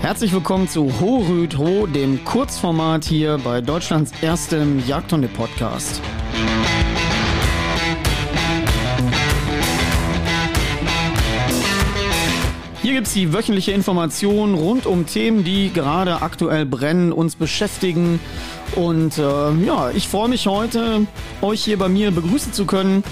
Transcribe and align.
Herzlich 0.00 0.32
willkommen 0.32 0.68
zu 0.68 1.00
Ho 1.00 1.24
Rüd 1.28 1.58
Ho, 1.58 1.86
dem 1.86 2.24
Kurzformat 2.24 3.04
hier 3.04 3.38
bei 3.42 3.60
Deutschlands 3.60 4.12
erstem 4.22 4.86
Jagdhunde-Podcast. 4.86 6.00
Hier 12.82 12.92
gibt 12.92 13.06
es 13.06 13.14
die 13.14 13.32
wöchentliche 13.32 13.72
Information 13.72 14.54
rund 14.54 14.84
um 14.86 15.06
Themen, 15.06 15.42
die 15.42 15.72
gerade 15.72 16.20
aktuell 16.20 16.66
brennen, 16.66 17.12
uns 17.12 17.34
beschäftigen. 17.34 18.20
Und 18.76 19.16
äh, 19.18 19.52
ja, 19.64 19.90
ich 19.90 20.06
freue 20.06 20.28
mich 20.28 20.46
heute, 20.46 21.06
euch 21.40 21.64
hier 21.64 21.78
bei 21.78 21.88
mir 21.88 22.10
begrüßen 22.10 22.52
zu 22.52 22.66
können. 22.66 23.02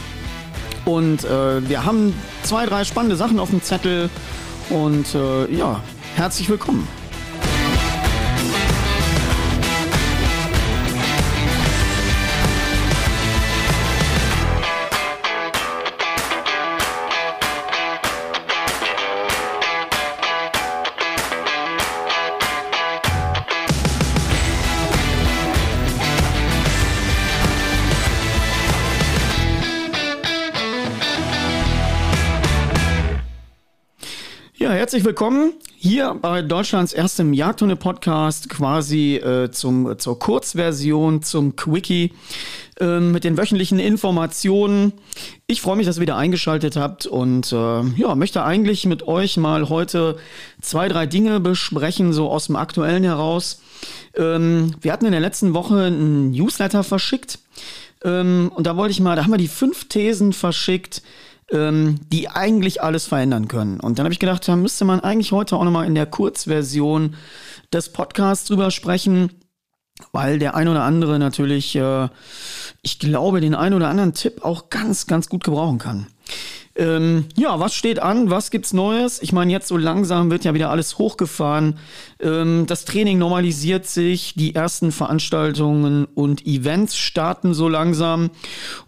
Und 0.85 1.25
äh, 1.25 1.69
wir 1.69 1.85
haben 1.85 2.13
zwei, 2.43 2.67
drei 2.67 2.85
spannende 2.85 3.17
Sachen 3.17 3.39
auf 3.39 3.51
dem 3.51 3.63
Zettel. 3.63 4.11
Und 4.71 5.15
äh, 5.15 5.51
ja, 5.53 5.81
herzlich 6.15 6.49
willkommen. 6.49 6.89
Herzlich 34.75 35.05
willkommen 35.05 35.53
hier 35.77 36.17
bei 36.21 36.41
Deutschlands 36.41 36.95
erstem 36.95 37.35
Jagdhunde-Podcast, 37.35 38.49
quasi 38.49 39.17
äh, 39.17 39.51
zum, 39.51 39.99
zur 39.99 40.19
Kurzversion, 40.19 41.23
zum 41.23 41.57
Quickie 41.57 42.13
äh, 42.81 42.99
mit 42.99 43.25
den 43.25 43.37
wöchentlichen 43.37 43.79
Informationen. 43.79 44.95
Ich 45.47 45.61
freue 45.61 45.77
mich, 45.77 45.87
dass 45.87 45.99
ihr 45.99 46.03
wieder 46.03 46.17
eingeschaltet 46.17 46.77
habt 46.77 47.05
und 47.05 47.53
äh, 47.53 47.83
ja, 47.97 48.15
möchte 48.15 48.45
eigentlich 48.45 48.87
mit 48.87 49.07
euch 49.07 49.37
mal 49.37 49.69
heute 49.69 50.17
zwei, 50.63 50.89
drei 50.89 51.05
Dinge 51.05 51.39
besprechen, 51.39 52.15
so 52.15 52.31
aus 52.31 52.47
dem 52.47 52.57
Aktuellen 52.57 53.05
heraus. 53.05 53.61
Ähm, 54.17 54.75
wir 54.81 54.93
hatten 54.93 55.05
in 55.05 55.13
der 55.13 55.21
letzten 55.21 55.53
Woche 55.53 55.83
einen 55.83 56.31
Newsletter 56.31 56.83
verschickt 56.83 57.41
ähm, 58.05 58.51
und 58.55 58.67
da 58.67 58.77
wollte 58.77 58.93
ich 58.93 59.01
mal, 59.01 59.17
da 59.17 59.25
haben 59.25 59.33
wir 59.33 59.39
die 59.39 59.49
fünf 59.49 59.89
Thesen 59.89 60.33
verschickt, 60.33 61.03
ähm, 61.51 62.01
die 62.13 62.29
eigentlich 62.29 62.83
alles 62.83 63.07
verändern 63.07 63.49
können. 63.49 63.81
Und 63.81 63.99
dann 63.99 64.05
habe 64.05 64.13
ich 64.13 64.21
gedacht, 64.21 64.47
da 64.47 64.57
müsste 64.57 64.85
man 64.85 65.01
eigentlich 65.01 65.33
heute 65.33 65.57
auch 65.57 65.65
nochmal 65.65 65.87
in 65.87 65.95
der 65.95 66.07
Kurzversion 66.07 67.17
des 67.73 67.91
Podcasts 67.91 68.47
drüber 68.47 68.71
sprechen, 68.71 69.31
weil 70.13 70.39
der 70.39 70.55
ein 70.55 70.69
oder 70.69 70.83
andere 70.83 71.19
natürlich, 71.19 71.75
äh, 71.77 72.09
ich 72.83 72.99
glaube, 72.99 73.41
den 73.41 73.55
ein 73.55 73.75
oder 73.75 73.89
anderen 73.89 74.15
Tipp 74.15 74.45
auch 74.45 74.71
ganz, 74.71 75.07
ganz 75.07 75.29
gut 75.29 75.45
gebrauchen 75.45 75.79
kann. 75.79 76.07
Ähm, 76.75 77.27
ja, 77.37 77.61
was 77.61 77.75
steht 77.75 77.99
an? 77.99 78.31
Was 78.31 78.51
gibt's 78.51 78.73
Neues? 78.73 79.21
Ich 79.21 79.33
meine, 79.33 79.53
jetzt 79.53 79.69
so 79.69 79.77
langsam 79.77 80.31
wird 80.31 80.45
ja 80.45 80.55
wieder 80.55 80.71
alles 80.71 80.97
hochgefahren. 80.97 81.79
Ähm, 82.19 82.65
das 82.67 82.87
Training 82.87 83.19
normalisiert 83.19 83.87
sich, 83.87 84.33
die 84.37 84.55
ersten 84.55 84.91
Veranstaltungen 84.91 86.07
und 86.07 86.47
Events 86.47 86.97
starten 86.97 87.53
so 87.53 87.69
langsam. 87.69 88.31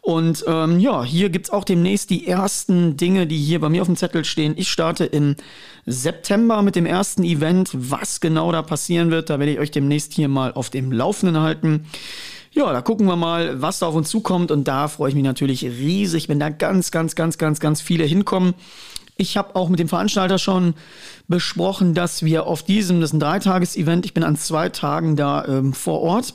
Und 0.00 0.44
ähm, 0.46 0.80
ja, 0.80 1.04
hier 1.04 1.28
gibt's 1.28 1.50
auch 1.50 1.64
demnächst 1.64 2.08
die 2.08 2.26
ersten 2.26 2.96
Dinge, 2.96 3.26
die 3.26 3.36
hier 3.36 3.60
bei 3.60 3.68
mir 3.68 3.82
auf 3.82 3.88
dem 3.88 3.96
Zettel 3.96 4.24
stehen. 4.24 4.54
Ich 4.56 4.70
starte 4.70 5.04
im 5.04 5.36
September 5.84 6.62
mit 6.62 6.76
dem 6.76 6.86
ersten 6.86 7.22
Event. 7.22 7.70
Was 7.74 8.20
genau 8.20 8.50
da 8.50 8.62
passieren 8.62 9.10
wird, 9.10 9.28
da 9.28 9.38
werde 9.38 9.52
ich 9.52 9.58
euch 9.58 9.70
demnächst 9.70 10.14
hier 10.14 10.28
mal 10.28 10.52
auf 10.54 10.70
dem 10.70 10.90
Laufenden 10.90 11.38
halten. 11.38 11.84
Ja, 12.56 12.72
da 12.72 12.82
gucken 12.82 13.06
wir 13.06 13.16
mal, 13.16 13.60
was 13.60 13.80
da 13.80 13.86
auf 13.86 13.96
uns 13.96 14.08
zukommt. 14.08 14.52
Und 14.52 14.68
da 14.68 14.86
freue 14.86 15.08
ich 15.08 15.16
mich 15.16 15.24
natürlich 15.24 15.64
riesig, 15.64 16.28
wenn 16.28 16.38
da 16.38 16.50
ganz, 16.50 16.92
ganz, 16.92 17.16
ganz, 17.16 17.36
ganz, 17.36 17.58
ganz 17.58 17.80
viele 17.80 18.04
hinkommen. 18.04 18.54
Ich 19.16 19.36
habe 19.36 19.56
auch 19.56 19.68
mit 19.68 19.80
dem 19.80 19.88
Veranstalter 19.88 20.38
schon 20.38 20.74
besprochen, 21.26 21.94
dass 21.94 22.24
wir 22.24 22.46
auf 22.46 22.62
diesem, 22.62 23.00
das 23.00 23.10
ist 23.10 23.14
ein 23.14 23.20
Dreitages-Event, 23.20 24.06
ich 24.06 24.14
bin 24.14 24.22
an 24.22 24.36
zwei 24.36 24.68
Tagen 24.68 25.16
da 25.16 25.44
ähm, 25.46 25.72
vor 25.72 26.00
Ort 26.00 26.34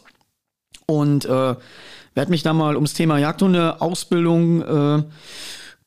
und 0.87 1.23
äh, 1.23 1.55
werde 2.15 2.31
mich 2.31 2.43
da 2.43 2.51
mal 2.53 2.75
ums 2.75 2.93
Thema 2.93 3.17
Jagdhunde-Ausbildung 3.17 4.61
äh, 4.61 5.03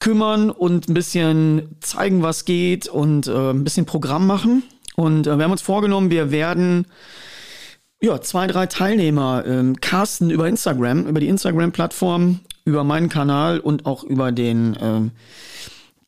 kümmern 0.00 0.50
und 0.50 0.88
ein 0.88 0.94
bisschen 0.94 1.76
zeigen, 1.80 2.22
was 2.22 2.46
geht 2.46 2.88
und 2.88 3.26
äh, 3.26 3.50
ein 3.50 3.64
bisschen 3.64 3.84
Programm 3.84 4.26
machen. 4.26 4.62
Und 4.96 5.26
äh, 5.26 5.36
wir 5.36 5.44
haben 5.44 5.52
uns 5.52 5.62
vorgenommen, 5.62 6.10
wir 6.10 6.30
werden 6.30 6.86
ja, 8.02 8.20
zwei, 8.20 8.48
drei 8.48 8.66
Teilnehmer 8.66 9.44
ähm, 9.46 9.80
casten 9.80 10.30
über 10.30 10.48
Instagram, 10.48 11.06
über 11.06 11.20
die 11.20 11.28
Instagram-Plattform, 11.28 12.40
über 12.64 12.82
meinen 12.82 13.08
Kanal 13.08 13.60
und 13.60 13.86
auch 13.86 14.02
über 14.02 14.32
den 14.32 14.76
ähm, 14.82 15.10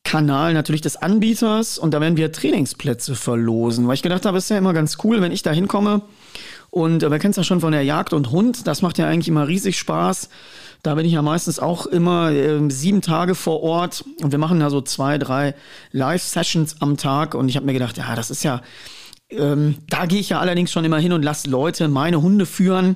Kanal 0.03 0.53
natürlich 0.53 0.81
des 0.81 0.97
Anbieters. 0.97 1.77
Und 1.77 1.93
da 1.93 2.01
werden 2.01 2.17
wir 2.17 2.33
Trainingsplätze 2.33 3.15
verlosen, 3.15 3.87
weil 3.87 3.93
ich 3.93 4.03
gedacht 4.03 4.25
habe, 4.25 4.37
ist 4.37 4.49
ja 4.49 4.57
immer 4.57 4.73
ganz 4.73 4.97
cool, 5.05 5.21
wenn 5.21 5.31
ich 5.31 5.41
da 5.41 5.51
hinkomme. 5.51 6.01
Und 6.69 7.01
äh, 7.01 7.07
man 7.07 7.19
kennt 7.19 7.31
es 7.31 7.37
ja 7.37 7.43
schon 7.45 7.61
von 7.61 7.71
der 7.71 7.83
Jagd 7.83 8.11
und 8.11 8.29
Hund, 8.29 8.67
das 8.67 8.81
macht 8.81 8.97
ja 8.97 9.07
eigentlich 9.07 9.29
immer 9.29 9.47
riesig 9.47 9.79
Spaß. 9.79 10.27
Da 10.83 10.95
bin 10.95 11.05
ich 11.05 11.13
ja 11.13 11.21
meistens 11.21 11.59
auch 11.59 11.85
immer 11.85 12.31
äh, 12.31 12.59
sieben 12.69 13.01
Tage 13.01 13.35
vor 13.35 13.63
Ort 13.63 14.03
und 14.21 14.33
wir 14.33 14.37
machen 14.37 14.59
da 14.59 14.69
so 14.69 14.81
zwei, 14.81 15.17
drei 15.17 15.55
Live-Sessions 15.93 16.81
am 16.81 16.97
Tag. 16.97 17.35
Und 17.35 17.47
ich 17.47 17.55
habe 17.55 17.65
mir 17.65 17.73
gedacht, 17.73 17.97
ja, 17.97 18.13
das 18.17 18.29
ist 18.29 18.43
ja 18.43 18.61
ähm, 19.31 19.75
da 19.89 20.05
gehe 20.05 20.19
ich 20.19 20.29
ja 20.29 20.39
allerdings 20.39 20.71
schon 20.71 20.85
immer 20.85 20.99
hin 20.99 21.11
und 21.11 21.23
lasse 21.23 21.49
Leute 21.49 21.87
meine 21.87 22.21
Hunde 22.21 22.45
führen. 22.45 22.95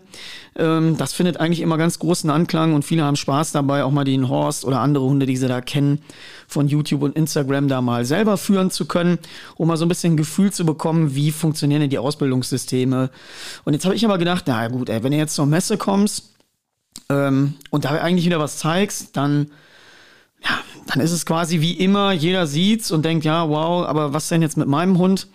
Ähm, 0.55 0.95
das 0.95 1.13
findet 1.13 1.37
eigentlich 1.37 1.61
immer 1.61 1.77
ganz 1.77 1.97
großen 1.97 2.29
Anklang 2.29 2.75
und 2.75 2.85
viele 2.85 3.03
haben 3.03 3.15
Spaß 3.15 3.51
dabei, 3.51 3.83
auch 3.83 3.91
mal 3.91 4.03
den 4.03 4.29
Horst 4.29 4.63
oder 4.63 4.79
andere 4.79 5.05
Hunde, 5.05 5.25
die 5.25 5.37
sie 5.37 5.47
da 5.47 5.59
kennen, 5.61 6.03
von 6.47 6.67
YouTube 6.67 7.01
und 7.01 7.15
Instagram 7.15 7.67
da 7.67 7.81
mal 7.81 8.05
selber 8.05 8.37
führen 8.37 8.69
zu 8.69 8.85
können, 8.85 9.17
um 9.55 9.67
mal 9.67 9.77
so 9.77 9.85
ein 9.85 9.89
bisschen 9.89 10.13
ein 10.13 10.17
Gefühl 10.17 10.53
zu 10.53 10.65
bekommen, 10.65 11.15
wie 11.15 11.31
funktionieren 11.31 11.81
denn 11.81 11.89
die 11.89 11.97
Ausbildungssysteme. 11.97 13.09
Und 13.65 13.73
jetzt 13.73 13.85
habe 13.85 13.95
ich 13.95 14.05
aber 14.05 14.19
gedacht, 14.19 14.43
na 14.47 14.67
gut, 14.67 14.89
ey, 14.89 15.01
wenn 15.03 15.11
du 15.11 15.17
jetzt 15.17 15.33
zur 15.33 15.47
Messe 15.47 15.77
kommst 15.77 16.35
ähm, 17.09 17.55
und 17.71 17.85
da 17.85 17.89
eigentlich 17.89 18.25
wieder 18.25 18.39
was 18.39 18.57
zeigst, 18.57 19.17
dann 19.17 19.49
ja, 20.41 20.51
dann 20.87 21.01
ist 21.01 21.11
es 21.11 21.25
quasi 21.25 21.59
wie 21.59 21.73
immer, 21.73 22.13
jeder 22.13 22.47
sieht's 22.47 22.91
und 22.91 23.03
denkt, 23.03 23.25
ja, 23.25 23.49
wow, 23.49 23.85
aber 23.85 24.13
was 24.13 24.29
denn 24.29 24.41
jetzt 24.41 24.55
mit 24.55 24.69
meinem 24.69 24.97
Hund? 24.97 25.27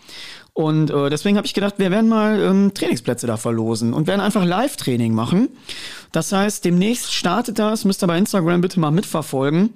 Und 0.55 0.91
äh, 0.91 1.11
deswegen 1.11 1.37
habe 1.37 1.47
ich 1.47 1.53
gedacht, 1.53 1.75
wir 1.79 1.91
werden 1.91 2.09
mal 2.09 2.41
ähm, 2.41 2.73
Trainingsplätze 2.75 3.27
da 3.27 3.37
verlosen 3.37 3.93
und 3.93 4.07
werden 4.07 4.21
einfach 4.21 4.45
Live-Training 4.45 5.13
machen. 5.13 5.49
Das 6.13 6.31
heißt, 6.31 6.65
demnächst 6.65 7.13
startet 7.13 7.59
das, 7.59 7.85
müsst 7.85 8.05
ihr 8.05 8.07
bei 8.07 8.17
Instagram 8.17 8.61
bitte 8.61 8.79
mal 8.79 8.93
mitverfolgen. 8.93 9.71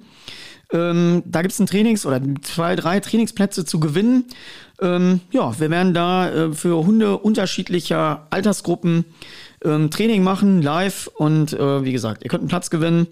Ähm, 0.71 1.21
da 1.25 1.41
gibt 1.41 1.51
es 1.51 1.59
ein 1.59 1.67
Trainings- 1.67 2.05
oder 2.05 2.21
zwei, 2.43 2.77
drei 2.77 3.01
Trainingsplätze 3.01 3.65
zu 3.65 3.81
gewinnen. 3.81 4.25
Ähm, 4.81 5.19
ja, 5.31 5.59
wir 5.59 5.69
werden 5.69 5.93
da 5.93 6.29
äh, 6.29 6.53
für 6.53 6.85
Hunde 6.85 7.17
unterschiedlicher 7.17 8.27
Altersgruppen 8.29 9.03
ähm, 9.65 9.91
Training 9.91 10.23
machen, 10.23 10.61
live. 10.61 11.09
Und 11.15 11.51
äh, 11.51 11.83
wie 11.83 11.91
gesagt, 11.91 12.23
ihr 12.23 12.29
könnt 12.29 12.41
einen 12.41 12.49
Platz 12.49 12.69
gewinnen. 12.69 13.07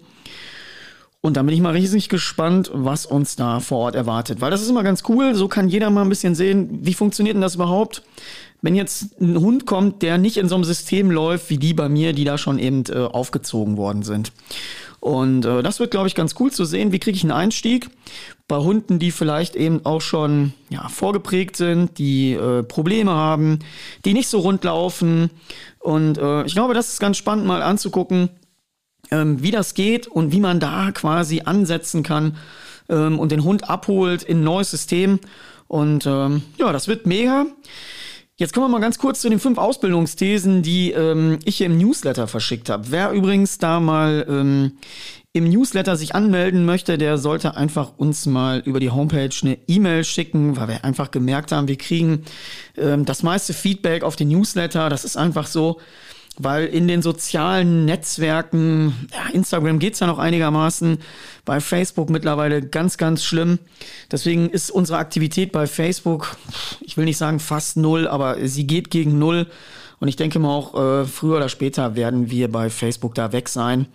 Und 1.20 1.36
da 1.36 1.42
bin 1.42 1.52
ich 1.52 1.60
mal 1.60 1.72
riesig 1.72 2.08
gespannt, 2.08 2.70
was 2.72 3.04
uns 3.04 3.34
da 3.34 3.58
vor 3.58 3.78
Ort 3.78 3.96
erwartet. 3.96 4.40
Weil 4.40 4.52
das 4.52 4.62
ist 4.62 4.70
immer 4.70 4.84
ganz 4.84 5.02
cool. 5.08 5.34
So 5.34 5.48
kann 5.48 5.68
jeder 5.68 5.90
mal 5.90 6.02
ein 6.02 6.08
bisschen 6.08 6.34
sehen, 6.34 6.78
wie 6.82 6.94
funktioniert 6.94 7.34
denn 7.34 7.42
das 7.42 7.56
überhaupt? 7.56 8.02
Wenn 8.62 8.76
jetzt 8.76 9.20
ein 9.20 9.38
Hund 9.38 9.66
kommt, 9.66 10.02
der 10.02 10.18
nicht 10.18 10.36
in 10.36 10.48
so 10.48 10.54
einem 10.54 10.64
System 10.64 11.10
läuft 11.10 11.50
wie 11.50 11.58
die 11.58 11.74
bei 11.74 11.88
mir, 11.88 12.12
die 12.12 12.24
da 12.24 12.38
schon 12.38 12.58
eben 12.58 12.84
äh, 12.88 12.98
aufgezogen 12.98 13.76
worden 13.76 14.02
sind. 14.02 14.32
Und 15.00 15.44
äh, 15.44 15.62
das 15.62 15.80
wird, 15.80 15.90
glaube 15.90 16.08
ich, 16.08 16.14
ganz 16.14 16.34
cool 16.40 16.50
zu 16.50 16.64
sehen. 16.64 16.92
Wie 16.92 16.98
kriege 16.98 17.16
ich 17.16 17.22
einen 17.22 17.32
Einstieg 17.32 17.88
bei 18.48 18.56
Hunden, 18.56 18.98
die 18.98 19.10
vielleicht 19.10 19.54
eben 19.54 19.84
auch 19.84 20.00
schon 20.00 20.54
ja, 20.70 20.88
vorgeprägt 20.88 21.56
sind, 21.56 21.98
die 21.98 22.32
äh, 22.32 22.62
Probleme 22.62 23.12
haben, 23.12 23.60
die 24.04 24.14
nicht 24.14 24.28
so 24.28 24.40
rund 24.40 24.64
laufen. 24.64 25.30
Und 25.78 26.18
äh, 26.18 26.44
ich 26.44 26.54
glaube, 26.54 26.74
das 26.74 26.88
ist 26.88 27.00
ganz 27.00 27.16
spannend 27.16 27.46
mal 27.46 27.62
anzugucken, 27.62 28.30
ähm, 29.10 29.42
wie 29.42 29.50
das 29.50 29.74
geht 29.74 30.06
und 30.06 30.32
wie 30.32 30.40
man 30.40 30.60
da 30.60 30.90
quasi 30.92 31.42
ansetzen 31.44 32.02
kann 32.02 32.36
ähm, 32.88 33.18
und 33.18 33.32
den 33.32 33.44
Hund 33.44 33.68
abholt 33.68 34.22
in 34.22 34.40
ein 34.40 34.44
neues 34.44 34.70
System. 34.70 35.20
Und 35.66 36.06
ähm, 36.06 36.42
ja, 36.58 36.72
das 36.72 36.88
wird 36.88 37.06
mega. 37.06 37.46
Jetzt 38.36 38.54
kommen 38.54 38.66
wir 38.66 38.70
mal 38.70 38.80
ganz 38.80 38.98
kurz 38.98 39.20
zu 39.20 39.28
den 39.28 39.40
fünf 39.40 39.58
Ausbildungsthesen, 39.58 40.62
die 40.62 40.92
ähm, 40.92 41.40
ich 41.44 41.56
hier 41.56 41.66
im 41.66 41.76
Newsletter 41.76 42.28
verschickt 42.28 42.70
habe. 42.70 42.84
Wer 42.90 43.10
übrigens 43.10 43.58
da 43.58 43.80
mal 43.80 44.24
ähm, 44.28 44.78
im 45.32 45.48
Newsletter 45.48 45.96
sich 45.96 46.14
anmelden 46.14 46.64
möchte, 46.64 46.98
der 46.98 47.18
sollte 47.18 47.56
einfach 47.56 47.92
uns 47.96 48.26
mal 48.26 48.62
über 48.64 48.78
die 48.78 48.90
Homepage 48.90 49.34
eine 49.42 49.58
E-Mail 49.66 50.04
schicken, 50.04 50.56
weil 50.56 50.68
wir 50.68 50.84
einfach 50.84 51.10
gemerkt 51.10 51.50
haben, 51.50 51.66
wir 51.66 51.78
kriegen 51.78 52.24
ähm, 52.76 53.04
das 53.04 53.24
meiste 53.24 53.54
Feedback 53.54 54.04
auf 54.04 54.16
den 54.16 54.28
Newsletter. 54.28 54.88
Das 54.88 55.04
ist 55.04 55.16
einfach 55.16 55.46
so, 55.48 55.80
weil 56.38 56.66
in 56.66 56.88
den 56.88 57.02
sozialen 57.02 57.84
Netzwerken, 57.84 59.08
ja, 59.12 59.32
Instagram 59.32 59.78
geht's 59.78 60.00
ja 60.00 60.06
noch 60.06 60.18
einigermaßen, 60.18 60.98
bei 61.44 61.60
Facebook 61.60 62.10
mittlerweile 62.10 62.62
ganz, 62.62 62.96
ganz 62.96 63.24
schlimm. 63.24 63.58
Deswegen 64.10 64.50
ist 64.50 64.70
unsere 64.70 64.98
Aktivität 64.98 65.52
bei 65.52 65.66
Facebook, 65.66 66.36
ich 66.80 66.96
will 66.96 67.04
nicht 67.04 67.18
sagen 67.18 67.40
fast 67.40 67.76
null, 67.76 68.06
aber 68.06 68.36
sie 68.46 68.66
geht 68.66 68.90
gegen 68.90 69.18
null. 69.18 69.46
Und 70.00 70.08
ich 70.08 70.16
denke 70.16 70.38
mal 70.38 70.50
auch, 70.50 70.74
äh, 70.74 71.04
früher 71.06 71.38
oder 71.38 71.48
später 71.48 71.96
werden 71.96 72.30
wir 72.30 72.50
bei 72.50 72.70
Facebook 72.70 73.14
da 73.14 73.32
weg 73.32 73.48
sein. 73.48 73.86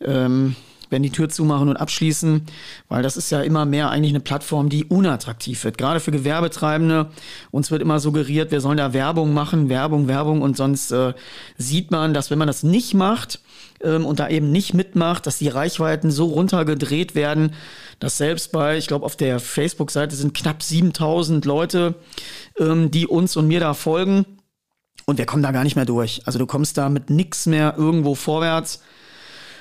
Ähm, 0.00 0.54
werden 0.90 1.02
die 1.02 1.10
Tür 1.10 1.28
zumachen 1.28 1.68
und 1.68 1.76
abschließen, 1.76 2.46
weil 2.88 3.02
das 3.02 3.16
ist 3.16 3.30
ja 3.30 3.40
immer 3.42 3.64
mehr 3.64 3.90
eigentlich 3.90 4.12
eine 4.12 4.20
Plattform, 4.20 4.68
die 4.68 4.84
unattraktiv 4.84 5.64
wird. 5.64 5.78
Gerade 5.78 6.00
für 6.00 6.10
Gewerbetreibende. 6.10 7.10
Uns 7.50 7.70
wird 7.70 7.82
immer 7.82 8.00
suggeriert, 8.00 8.50
wir 8.50 8.60
sollen 8.60 8.76
da 8.76 8.92
Werbung 8.92 9.32
machen, 9.32 9.68
Werbung, 9.68 10.08
Werbung 10.08 10.42
und 10.42 10.56
sonst 10.56 10.90
äh, 10.90 11.14
sieht 11.56 11.90
man, 11.90 12.14
dass 12.14 12.30
wenn 12.30 12.38
man 12.38 12.48
das 12.48 12.62
nicht 12.62 12.94
macht, 12.94 13.40
ähm, 13.82 14.04
und 14.04 14.20
da 14.20 14.28
eben 14.28 14.52
nicht 14.52 14.74
mitmacht, 14.74 15.26
dass 15.26 15.38
die 15.38 15.48
Reichweiten 15.48 16.10
so 16.10 16.26
runtergedreht 16.26 17.14
werden, 17.14 17.54
dass 17.98 18.18
selbst 18.18 18.52
bei, 18.52 18.76
ich 18.76 18.86
glaube, 18.86 19.04
auf 19.04 19.16
der 19.16 19.40
Facebook-Seite 19.40 20.14
sind 20.16 20.34
knapp 20.34 20.62
7000 20.62 21.44
Leute, 21.44 21.94
ähm, 22.58 22.90
die 22.90 23.06
uns 23.06 23.36
und 23.36 23.48
mir 23.48 23.60
da 23.60 23.74
folgen. 23.74 24.26
Und 25.06 25.18
wir 25.18 25.26
kommen 25.26 25.42
da 25.42 25.50
gar 25.50 25.64
nicht 25.64 25.76
mehr 25.76 25.86
durch. 25.86 26.22
Also 26.26 26.38
du 26.38 26.46
kommst 26.46 26.78
da 26.78 26.88
mit 26.88 27.10
nichts 27.10 27.46
mehr 27.46 27.74
irgendwo 27.76 28.14
vorwärts. 28.14 28.82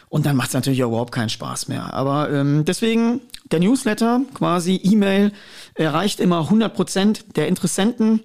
Und 0.10 0.26
dann 0.26 0.36
macht 0.36 0.50
es 0.50 0.54
natürlich 0.56 0.84
auch 0.84 0.90
überhaupt 0.90 1.12
keinen 1.14 1.30
Spaß 1.30 1.68
mehr. 1.68 1.94
Aber 1.94 2.32
ähm, 2.32 2.66
deswegen, 2.66 3.22
der 3.52 3.60
Newsletter, 3.60 4.22
quasi 4.34 4.80
E-Mail, 4.84 5.32
erreicht 5.76 6.20
immer 6.20 6.40
100 6.42 6.74
Prozent 6.74 7.38
der 7.38 7.48
Interessenten. 7.48 8.22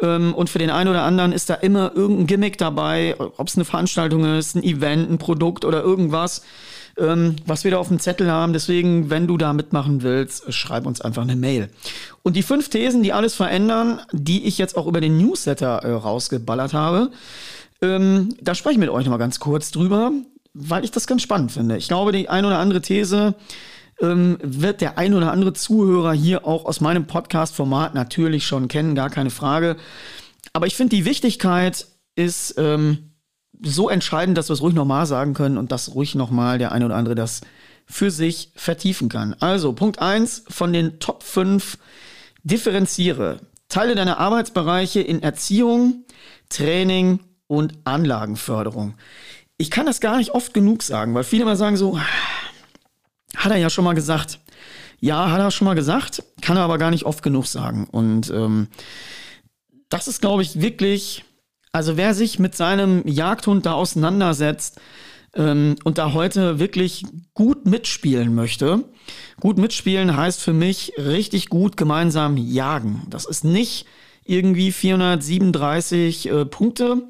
Ähm, 0.00 0.34
und 0.34 0.48
für 0.48 0.60
den 0.60 0.70
einen 0.70 0.88
oder 0.88 1.02
anderen 1.02 1.32
ist 1.32 1.50
da 1.50 1.54
immer 1.54 1.92
irgendein 1.94 2.28
Gimmick 2.28 2.58
dabei, 2.58 3.16
ob 3.18 3.48
es 3.48 3.56
eine 3.56 3.64
Veranstaltung 3.64 4.24
ist, 4.38 4.54
ein 4.54 4.62
Event, 4.62 5.10
ein 5.10 5.18
Produkt 5.18 5.64
oder 5.64 5.82
irgendwas, 5.82 6.42
ähm, 6.96 7.36
was 7.44 7.64
wir 7.64 7.72
da 7.72 7.78
auf 7.78 7.88
dem 7.88 7.98
Zettel 7.98 8.30
haben. 8.30 8.52
Deswegen, 8.52 9.10
wenn 9.10 9.26
du 9.26 9.36
da 9.36 9.52
mitmachen 9.52 10.02
willst, 10.02 10.52
schreib 10.52 10.86
uns 10.86 11.00
einfach 11.00 11.22
eine 11.22 11.34
Mail. 11.34 11.70
Und 12.22 12.36
die 12.36 12.42
fünf 12.44 12.68
Thesen, 12.68 13.02
die 13.02 13.12
alles 13.12 13.34
verändern, 13.34 14.00
die 14.12 14.46
ich 14.46 14.58
jetzt 14.58 14.76
auch 14.76 14.86
über 14.86 15.00
den 15.00 15.18
Newsletter 15.18 15.78
äh, 15.78 15.90
rausgeballert 15.90 16.72
habe, 16.72 17.10
ähm, 17.82 18.36
da 18.40 18.54
spreche 18.54 18.74
ich 18.74 18.78
mit 18.78 18.90
euch 18.90 19.04
nochmal 19.04 19.18
ganz 19.18 19.40
kurz 19.40 19.72
drüber 19.72 20.12
weil 20.58 20.84
ich 20.84 20.90
das 20.90 21.06
ganz 21.06 21.22
spannend 21.22 21.52
finde. 21.52 21.76
Ich 21.76 21.88
glaube, 21.88 22.12
die 22.12 22.28
ein 22.28 22.44
oder 22.44 22.58
andere 22.58 22.80
These 22.80 23.34
ähm, 24.00 24.38
wird 24.42 24.80
der 24.80 24.98
ein 24.98 25.14
oder 25.14 25.30
andere 25.30 25.52
Zuhörer 25.52 26.12
hier 26.12 26.46
auch 26.46 26.64
aus 26.64 26.80
meinem 26.80 27.06
Podcast-Format 27.06 27.94
natürlich 27.94 28.46
schon 28.46 28.68
kennen, 28.68 28.94
gar 28.94 29.10
keine 29.10 29.30
Frage. 29.30 29.76
Aber 30.52 30.66
ich 30.66 30.74
finde, 30.74 30.96
die 30.96 31.04
Wichtigkeit 31.04 31.86
ist 32.14 32.54
ähm, 32.56 33.10
so 33.62 33.88
entscheidend, 33.90 34.38
dass 34.38 34.48
wir 34.48 34.54
es 34.54 34.62
ruhig 34.62 34.74
nochmal 34.74 35.06
sagen 35.06 35.34
können 35.34 35.58
und 35.58 35.72
dass 35.72 35.94
ruhig 35.94 36.14
nochmal 36.14 36.58
der 36.58 36.72
eine 36.72 36.86
oder 36.86 36.96
andere 36.96 37.14
das 37.14 37.42
für 37.86 38.10
sich 38.10 38.50
vertiefen 38.56 39.08
kann. 39.08 39.34
Also, 39.40 39.72
Punkt 39.72 40.00
1 40.00 40.44
von 40.48 40.72
den 40.72 40.98
Top 40.98 41.22
5 41.22 41.78
differenziere. 42.42 43.40
Teile 43.68 43.94
deine 43.94 44.18
Arbeitsbereiche 44.18 45.00
in 45.00 45.22
Erziehung, 45.22 46.04
Training 46.48 47.20
und 47.46 47.74
Anlagenförderung 47.84 48.94
ich 49.58 49.70
kann 49.70 49.86
das 49.86 50.00
gar 50.00 50.18
nicht 50.18 50.30
oft 50.30 50.52
genug 50.54 50.82
sagen, 50.82 51.14
weil 51.14 51.24
viele 51.24 51.44
mal 51.44 51.56
sagen 51.56 51.76
so, 51.76 51.98
hat 53.36 53.52
er 53.52 53.58
ja 53.58 53.70
schon 53.70 53.84
mal 53.84 53.94
gesagt. 53.94 54.40
Ja, 54.98 55.30
hat 55.30 55.40
er 55.40 55.50
schon 55.50 55.66
mal 55.66 55.74
gesagt, 55.74 56.22
kann 56.40 56.56
er 56.56 56.62
aber 56.62 56.78
gar 56.78 56.90
nicht 56.90 57.04
oft 57.04 57.22
genug 57.22 57.46
sagen. 57.46 57.86
Und 57.90 58.30
ähm, 58.30 58.68
das 59.88 60.08
ist, 60.08 60.20
glaube 60.20 60.42
ich, 60.42 60.60
wirklich, 60.60 61.24
also 61.72 61.96
wer 61.96 62.14
sich 62.14 62.38
mit 62.38 62.54
seinem 62.54 63.06
Jagdhund 63.06 63.66
da 63.66 63.72
auseinandersetzt 63.72 64.80
ähm, 65.34 65.76
und 65.84 65.98
da 65.98 66.12
heute 66.12 66.58
wirklich 66.58 67.04
gut 67.34 67.66
mitspielen 67.66 68.34
möchte, 68.34 68.84
gut 69.40 69.58
mitspielen 69.58 70.16
heißt 70.16 70.40
für 70.40 70.54
mich 70.54 70.94
richtig 70.96 71.48
gut 71.50 71.76
gemeinsam 71.76 72.36
jagen. 72.36 73.06
Das 73.10 73.26
ist 73.26 73.44
nicht 73.44 73.86
irgendwie 74.24 74.72
437 74.72 76.28
äh, 76.28 76.44
Punkte 76.46 77.02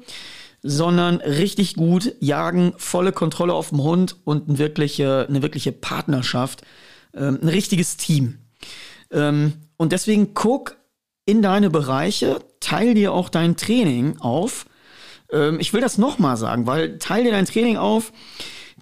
sondern 0.61 1.17
richtig 1.17 1.75
gut 1.75 2.13
jagen, 2.19 2.73
volle 2.77 3.11
Kontrolle 3.11 3.53
auf 3.53 3.69
dem 3.69 3.83
Hund 3.83 4.17
und 4.23 4.49
eine 4.49 4.57
wirkliche, 4.57 5.25
eine 5.29 5.41
wirkliche 5.41 5.71
Partnerschaft, 5.71 6.63
ähm, 7.13 7.39
ein 7.41 7.49
richtiges 7.49 7.97
Team. 7.97 8.39
Ähm, 9.11 9.53
und 9.77 9.91
deswegen 9.91 10.33
guck 10.33 10.77
in 11.25 11.41
deine 11.41 11.69
Bereiche, 11.69 12.39
teil 12.59 12.93
dir 12.93 13.13
auch 13.13 13.29
dein 13.29 13.57
Training 13.57 14.17
auf. 14.19 14.65
Ähm, 15.31 15.59
ich 15.59 15.73
will 15.73 15.81
das 15.81 15.97
nochmal 15.97 16.37
sagen, 16.37 16.65
weil 16.65 16.97
teil 16.99 17.23
dir 17.23 17.31
dein 17.31 17.45
Training 17.45 17.77
auf. 17.77 18.11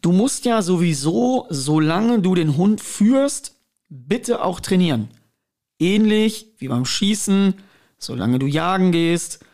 Du 0.02 0.12
musst 0.12 0.46
ja 0.46 0.62
sowieso, 0.62 1.48
solange 1.50 2.20
du 2.20 2.36
den 2.36 2.58
Hund 2.58 2.82
führst, 2.82 3.56
bitte 3.90 4.44
auch 4.44 4.60
trainieren. 4.60 5.10
Ähnlich 5.80 6.54
wie 6.58 6.68
beim 6.68 6.86
Schießen, 6.86 7.56
solange 7.98 8.40
du 8.40 8.46
jagen 8.46 8.92
gehst, 8.92 9.45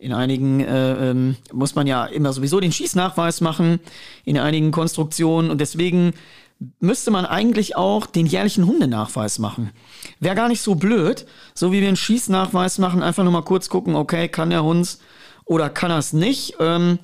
in 0.00 0.14
einigen 0.14 0.60
äh, 0.60 1.10
ähm, 1.10 1.36
muss 1.52 1.74
man 1.74 1.86
ja 1.86 2.06
immer 2.06 2.32
sowieso 2.32 2.58
den 2.58 2.72
Schießnachweis 2.72 3.42
machen, 3.42 3.80
in 4.24 4.38
einigen 4.38 4.70
Konstruktionen. 4.70 5.50
Und 5.50 5.60
deswegen 5.60 6.14
müsste 6.78 7.10
man 7.10 7.26
eigentlich 7.26 7.76
auch 7.76 8.06
den 8.06 8.24
jährlichen 8.24 8.66
Hundenachweis 8.66 9.38
machen. 9.38 9.70
Wäre 10.18 10.34
gar 10.34 10.48
nicht 10.48 10.62
so 10.62 10.74
blöd, 10.74 11.26
so 11.54 11.70
wie 11.70 11.82
wir 11.82 11.88
einen 11.88 11.98
Schießnachweis 11.98 12.78
machen, 12.78 13.02
einfach 13.02 13.24
nur 13.24 13.32
mal 13.32 13.42
kurz 13.42 13.68
gucken, 13.68 13.94
okay, 13.94 14.28
kann 14.28 14.48
der 14.48 14.64
Hund 14.64 14.98
oder 15.44 15.68
kann 15.68 15.90
er 15.90 15.98
es 15.98 16.14
nicht. 16.14 16.54
Ähm, 16.60 16.98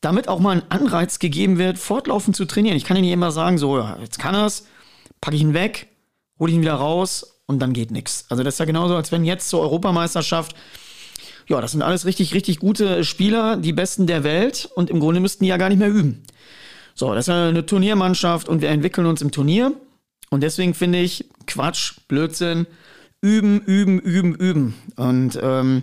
damit 0.00 0.26
auch 0.26 0.40
mal 0.40 0.56
ein 0.56 0.68
Anreiz 0.68 1.20
gegeben 1.20 1.58
wird, 1.58 1.78
fortlaufend 1.78 2.34
zu 2.34 2.44
trainieren. 2.44 2.76
Ich 2.76 2.84
kann 2.84 2.96
ja 2.96 3.02
nicht 3.02 3.12
immer 3.12 3.30
sagen, 3.30 3.56
so, 3.56 3.78
jetzt 4.00 4.18
kann 4.18 4.34
er 4.34 4.46
es, 4.46 4.66
packe 5.20 5.36
ich 5.36 5.42
ihn 5.42 5.54
weg, 5.54 5.86
hole 6.40 6.50
ich 6.50 6.56
ihn 6.56 6.62
wieder 6.62 6.74
raus 6.74 7.40
und 7.46 7.60
dann 7.60 7.72
geht 7.72 7.92
nichts. 7.92 8.24
Also 8.28 8.42
das 8.42 8.54
ist 8.54 8.58
ja 8.58 8.64
genauso, 8.64 8.96
als 8.96 9.12
wenn 9.12 9.24
jetzt 9.24 9.48
zur 9.48 9.60
Europameisterschaft 9.60 10.56
ja, 11.52 11.60
das 11.60 11.72
sind 11.72 11.82
alles 11.82 12.06
richtig, 12.06 12.34
richtig 12.34 12.58
gute 12.58 13.04
Spieler, 13.04 13.58
die 13.58 13.74
Besten 13.74 14.06
der 14.06 14.24
Welt 14.24 14.70
und 14.74 14.88
im 14.88 15.00
Grunde 15.00 15.20
müssten 15.20 15.44
die 15.44 15.50
ja 15.50 15.58
gar 15.58 15.68
nicht 15.68 15.78
mehr 15.78 15.90
üben. 15.90 16.22
So, 16.94 17.14
das 17.14 17.26
ist 17.26 17.28
eine 17.28 17.66
Turniermannschaft 17.66 18.48
und 18.48 18.62
wir 18.62 18.70
entwickeln 18.70 19.06
uns 19.06 19.22
im 19.22 19.30
Turnier. 19.30 19.72
Und 20.30 20.42
deswegen 20.42 20.72
finde 20.72 21.00
ich 21.00 21.26
Quatsch, 21.46 21.94
Blödsinn, 22.08 22.66
üben, 23.20 23.60
üben, 23.60 23.98
üben, 24.00 24.34
üben. 24.34 24.74
Und 24.96 25.38
ähm, 25.42 25.82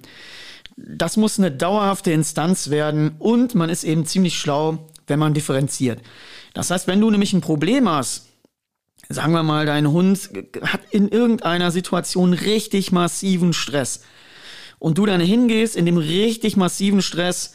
das 0.75 1.17
muss 1.17 1.37
eine 1.37 1.51
dauerhafte 1.51 2.11
Instanz 2.11 2.71
werden 2.71 3.11
und 3.19 3.53
man 3.53 3.69
ist 3.69 3.83
eben 3.83 4.05
ziemlich 4.05 4.39
schlau, 4.39 4.89
wenn 5.05 5.19
man 5.19 5.35
differenziert. 5.35 6.01
Das 6.55 6.71
heißt, 6.71 6.87
wenn 6.87 7.01
du 7.01 7.11
nämlich 7.11 7.33
ein 7.33 7.41
Problem 7.41 7.87
hast, 7.87 8.27
sagen 9.07 9.33
wir 9.33 9.43
mal, 9.43 9.67
dein 9.67 9.91
Hund 9.91 10.31
hat 10.63 10.81
in 10.89 11.09
irgendeiner 11.09 11.69
Situation 11.69 12.33
richtig 12.33 12.91
massiven 12.91 13.53
Stress, 13.53 14.01
und 14.79 14.97
du 14.97 15.05
dann 15.05 15.21
hingehst 15.21 15.75
in 15.75 15.85
dem 15.85 15.97
richtig 15.97 16.57
massiven 16.57 17.01
Stress 17.01 17.53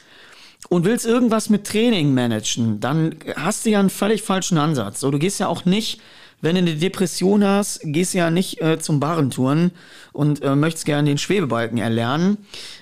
und 0.68 0.84
willst 0.84 1.06
irgendwas 1.06 1.50
mit 1.50 1.66
Training 1.66 2.14
managen, 2.14 2.80
dann 2.80 3.16
hast 3.36 3.66
du 3.66 3.70
ja 3.70 3.80
einen 3.80 3.90
völlig 3.90 4.22
falschen 4.22 4.58
Ansatz. 4.58 5.00
So, 5.00 5.10
du 5.10 5.18
gehst 5.18 5.40
ja 5.40 5.48
auch 5.48 5.64
nicht, 5.64 6.00
wenn 6.40 6.56
du 6.56 6.62
eine 6.62 6.74
Depression 6.74 7.44
hast, 7.44 7.80
gehst 7.84 8.14
du 8.14 8.18
ja 8.18 8.30
nicht 8.30 8.60
äh, 8.60 8.78
zum 8.78 9.00
Barrentouren 9.00 9.72
und 10.12 10.42
äh, 10.42 10.54
möchtest 10.54 10.84
gerne 10.84 11.08
den 11.08 11.18
Schwebebalken 11.18 11.78
erlernen, 11.78 12.38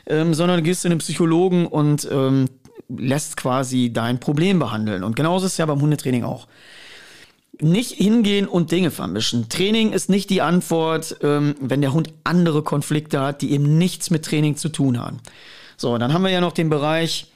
ähm, 0.07 0.35
sondern 0.35 0.59
du 0.59 0.63
gehst 0.65 0.83
zu 0.83 0.89
einem 0.89 0.99
Psychologen 0.99 1.67
und 1.67 2.09
ähm, 2.11 2.47
lässt 2.89 3.37
quasi 3.37 3.93
dein 3.93 4.21
Problem 4.21 4.59
behandeln. 4.59 5.05
Und 5.05 5.17
genauso 5.17 5.47
ist 5.47 5.53
es 5.53 5.59
ja 5.59 5.67
beim 5.67 5.81
Hundetraining 5.81 6.25
auch 6.25 6.49
nicht 7.61 7.93
hingehen 7.93 8.49
und 8.49 8.73
Dinge 8.73 8.91
vermischen. 8.91 9.49
Training 9.49 9.93
ist 9.93 10.09
nicht 10.09 10.31
die 10.31 10.43
Antwort, 10.43 11.17
ähm, 11.23 11.55
wenn 11.61 11.81
der 11.81 11.93
Hund 11.93 12.13
andere 12.25 12.63
Konflikte 12.63 13.21
hat, 13.21 13.43
die 13.43 13.53
eben 13.53 13.79
nichts 13.79 14.11
mit 14.11 14.25
Training 14.25 14.57
zu 14.57 14.69
tun 14.69 14.99
haben. 14.99 15.21
So, 15.77 15.99
dann 15.99 16.13
haben 16.13 16.23
wir 16.23 16.31
ja 16.31 16.41
noch 16.41 16.53
den 16.53 16.71
Bereich 16.71 17.27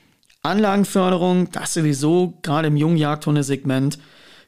Anlagenförderung. 0.43 1.51
Das 1.51 1.75
sowieso, 1.75 2.35
gerade 2.43 2.69
im 2.69 2.77
Jungjagdhundesegment. 2.77 3.99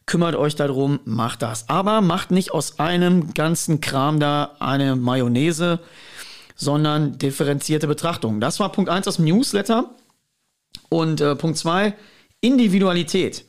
Kümmert 0.06 0.37
euch 0.37 0.56
darum, 0.56 1.00
macht 1.04 1.42
das. 1.42 1.68
Aber 1.68 2.00
macht 2.00 2.30
nicht 2.30 2.52
aus 2.52 2.78
einem 2.78 3.34
ganzen 3.34 3.80
Kram 3.80 4.20
da 4.20 4.56
eine 4.58 4.96
Mayonnaise, 4.96 5.80
sondern 6.56 7.18
differenzierte 7.18 7.87
Betrachtung. 7.87 8.40
Das 8.40 8.58
war 8.58 8.72
Punkt 8.72 8.90
1 8.90 9.06
aus 9.06 9.16
dem 9.16 9.26
Newsletter. 9.26 9.90
Und 10.88 11.20
äh, 11.20 11.37
Punkt 11.37 11.58
2, 11.58 11.94
Individualität. 12.40 13.44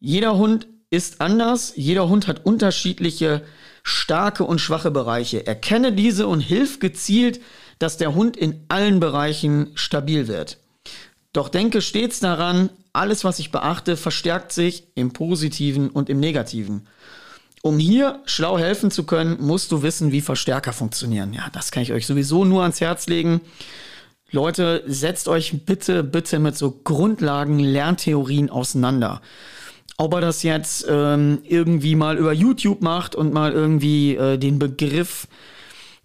Jeder 0.00 0.38
Hund 0.38 0.66
ist 0.92 1.20
anders. 1.20 1.72
Jeder 1.74 2.08
Hund 2.08 2.28
hat 2.28 2.44
unterschiedliche 2.44 3.42
starke 3.82 4.44
und 4.44 4.60
schwache 4.60 4.90
Bereiche. 4.90 5.46
Erkenne 5.46 5.92
diese 5.92 6.26
und 6.26 6.40
hilf 6.40 6.78
gezielt, 6.78 7.40
dass 7.78 7.96
der 7.96 8.14
Hund 8.14 8.36
in 8.36 8.64
allen 8.68 9.00
Bereichen 9.00 9.72
stabil 9.74 10.28
wird. 10.28 10.58
Doch 11.32 11.48
denke 11.48 11.80
stets 11.80 12.20
daran, 12.20 12.68
alles, 12.92 13.24
was 13.24 13.38
ich 13.38 13.50
beachte, 13.50 13.96
verstärkt 13.96 14.52
sich 14.52 14.86
im 14.94 15.14
Positiven 15.14 15.88
und 15.88 16.10
im 16.10 16.20
Negativen. 16.20 16.86
Um 17.62 17.78
hier 17.78 18.20
schlau 18.26 18.58
helfen 18.58 18.90
zu 18.90 19.04
können, 19.04 19.38
musst 19.40 19.72
du 19.72 19.82
wissen, 19.82 20.12
wie 20.12 20.20
Verstärker 20.20 20.74
funktionieren. 20.74 21.32
Ja, 21.32 21.48
das 21.52 21.70
kann 21.70 21.82
ich 21.82 21.92
euch 21.92 22.06
sowieso 22.06 22.44
nur 22.44 22.62
ans 22.62 22.82
Herz 22.82 23.06
legen. 23.06 23.40
Leute, 24.30 24.82
setzt 24.86 25.26
euch 25.26 25.64
bitte, 25.64 26.04
bitte 26.04 26.38
mit 26.38 26.56
so 26.56 26.70
Grundlagen 26.84 27.58
Lerntheorien 27.60 28.50
auseinander. 28.50 29.22
Ob 29.98 30.14
er 30.14 30.20
das 30.20 30.42
jetzt 30.42 30.86
ähm, 30.88 31.40
irgendwie 31.44 31.94
mal 31.94 32.16
über 32.16 32.32
YouTube 32.32 32.82
macht 32.82 33.14
und 33.14 33.32
mal 33.32 33.52
irgendwie 33.52 34.16
äh, 34.16 34.38
den 34.38 34.58
Begriff 34.58 35.28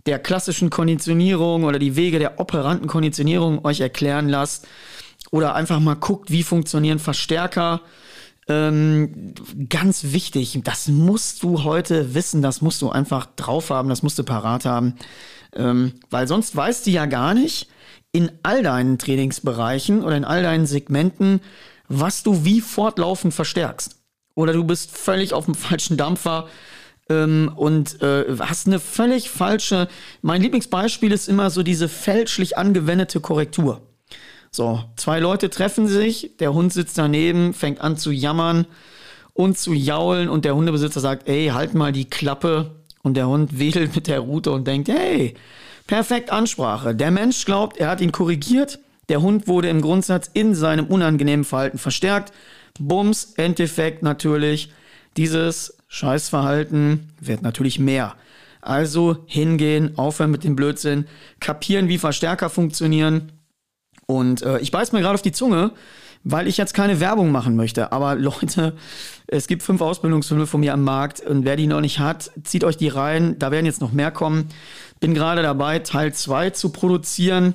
der 0.06 0.20
klassischen 0.20 0.70
Konditionierung 0.70 1.64
oder 1.64 1.80
die 1.80 1.96
Wege 1.96 2.20
der 2.20 2.40
operanten 2.40 2.88
Konditionierung 2.88 3.64
euch 3.66 3.82
erklären 3.82 4.30
lasst 4.30 4.68
oder 5.32 5.54
einfach 5.56 5.80
mal 5.80 5.96
guckt, 5.96 6.32
wie 6.32 6.44
funktionieren 6.44 7.00
Verstärker. 7.00 7.82
Ähm, 8.50 9.34
ganz 9.68 10.06
wichtig, 10.14 10.58
das 10.64 10.88
musst 10.88 11.44
du 11.44 11.66
heute 11.66 12.14
wissen, 12.14 12.42
das 12.42 12.62
musst 12.62 12.82
du 12.82 12.90
einfach 12.90 13.26
drauf 13.36 13.70
haben, 13.70 13.90
das 13.90 14.04
musst 14.04 14.18
du 14.18 14.24
parat 14.24 14.64
haben, 14.64 14.96
ähm, 15.54 15.94
weil 16.10 16.30
sonst 16.30 16.56
weißt 16.56 16.88
du 16.88 16.92
ja 16.92 17.08
gar 17.08 17.34
nicht 17.34 17.68
in 18.14 18.32
all 18.44 18.64
deinen 18.64 18.98
Trainingsbereichen 18.98 20.02
oder 20.02 20.16
in 20.16 20.24
all 20.24 20.44
deinen 20.44 20.66
Segmenten, 20.66 21.42
was 21.88 22.24
du 22.24 22.46
wie 22.46 22.62
fortlaufend 22.62 23.34
verstärkst. 23.34 23.98
Oder 24.36 24.54
du 24.54 24.64
bist 24.64 24.96
völlig 24.96 25.34
auf 25.34 25.46
dem 25.46 25.56
falschen 25.56 25.98
Dampfer 25.98 26.48
ähm, 27.10 27.52
und 27.56 28.02
äh, 28.02 28.26
hast 28.40 28.68
eine 28.68 28.80
völlig 28.80 29.30
falsche. 29.30 29.88
Mein 30.22 30.42
Lieblingsbeispiel 30.42 31.12
ist 31.12 31.28
immer 31.28 31.50
so 31.50 31.64
diese 31.64 31.90
fälschlich 31.90 32.58
angewendete 32.58 33.20
Korrektur. 33.20 33.82
So, 34.52 34.84
zwei 34.96 35.20
Leute 35.20 35.50
treffen 35.50 35.88
sich, 35.88 36.38
der 36.40 36.54
Hund 36.54 36.74
sitzt 36.74 36.98
daneben, 36.98 37.54
fängt 37.54 37.82
an 37.82 37.98
zu 37.98 38.12
jammern 38.12 38.66
und 39.34 39.58
zu 39.58 39.74
jaulen 39.74 40.30
und 40.30 40.46
der 40.46 40.56
Hundebesitzer 40.56 41.00
sagt, 41.00 41.28
ey, 41.28 41.50
halt 41.50 41.74
mal 41.74 41.92
die 41.92 42.06
Klappe 42.06 42.72
und 43.04 43.16
der 43.16 43.28
Hund 43.28 43.60
wedelt 43.60 43.96
mit 43.96 44.08
der 44.08 44.20
Rute 44.20 44.52
und 44.52 44.66
denkt, 44.66 44.90
hey, 44.90 45.36
perfekt 45.86 46.32
Ansprache. 46.32 46.96
Der 46.96 47.12
Mensch 47.12 47.46
glaubt, 47.46 47.78
er 47.78 47.90
hat 47.90 48.02
ihn 48.02 48.12
korrigiert, 48.12 48.80
der 49.10 49.22
Hund 49.22 49.48
wurde 49.48 49.70
im 49.70 49.82
Grundsatz 49.82 50.30
in 50.34 50.56
seinem 50.56 50.88
unangenehmen 50.88 51.46
Verhalten 51.46 51.78
verstärkt. 51.78 52.34
Bums, 52.80 53.34
Endeffekt 53.38 54.04
natürlich, 54.04 54.72
dieses 55.16 55.78
Scheißverhalten 55.88 57.12
wird 57.20 57.42
natürlich 57.42 57.80
mehr. 57.80 58.16
Also 58.62 59.18
hingehen, 59.26 59.98
aufhören 59.98 60.32
mit 60.32 60.44
dem 60.44 60.56
Blödsinn, 60.56 61.06
kapieren, 61.40 61.88
wie 61.88 61.98
Verstärker 61.98 62.50
funktionieren 62.50 63.32
und 64.08 64.42
äh, 64.42 64.60
ich 64.60 64.72
beiß 64.72 64.94
mir 64.94 65.02
gerade 65.02 65.16
auf 65.16 65.22
die 65.22 65.34
Zunge, 65.34 65.72
weil 66.24 66.48
ich 66.48 66.58
jetzt 66.58 66.74
keine 66.74 67.00
Werbung 67.00 67.32
machen 67.32 67.56
möchte. 67.56 67.92
Aber 67.92 68.16
Leute, 68.20 68.76
es 69.28 69.48
gibt 69.48 69.64
fünf 69.64 69.82
Ausbildungsfilme 69.82 70.48
von 70.48 70.62
mir 70.62 70.74
am 70.74 70.84
Markt 70.84 71.22
und 71.22 71.46
wer 71.46 71.56
die 71.56 71.68
noch 71.68 71.82
nicht 71.82 72.00
hat, 72.00 72.32
zieht 72.44 72.64
euch 72.64 72.78
die 72.78 72.88
rein. 72.88 73.38
Da 73.38 73.52
werden 73.52 73.66
jetzt 73.66 73.82
noch 73.82 73.92
mehr 73.92 74.12
kommen. 74.12 74.50
Bin 75.00 75.14
gerade 75.14 75.44
dabei, 75.44 75.80
Teil 75.80 76.14
2 76.14 76.52
zu 76.52 76.70
produzieren 76.70 77.54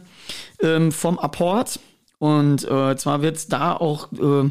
ähm, 0.63 0.93
vom 0.93 1.19
Apport. 1.19 1.81
Und 2.19 2.65
äh, 2.65 2.97
zwar 2.97 3.23
wird 3.23 3.37
es 3.37 3.49
da 3.49 3.75
auch 3.75 4.13
äh, 4.13 4.51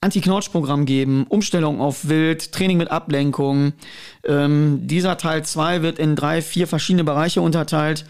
Anti-Knautsch-Programm 0.00 0.84
geben, 0.84 1.26
Umstellung 1.28 1.80
auf 1.80 2.08
Wild, 2.08 2.52
Training 2.52 2.76
mit 2.76 2.90
Ablenkung. 2.90 3.72
Ähm, 4.24 4.86
dieser 4.86 5.16
Teil 5.16 5.44
2 5.44 5.82
wird 5.82 5.98
in 5.98 6.14
drei, 6.14 6.42
vier 6.42 6.66
verschiedene 6.66 7.04
Bereiche 7.04 7.40
unterteilt. 7.40 8.04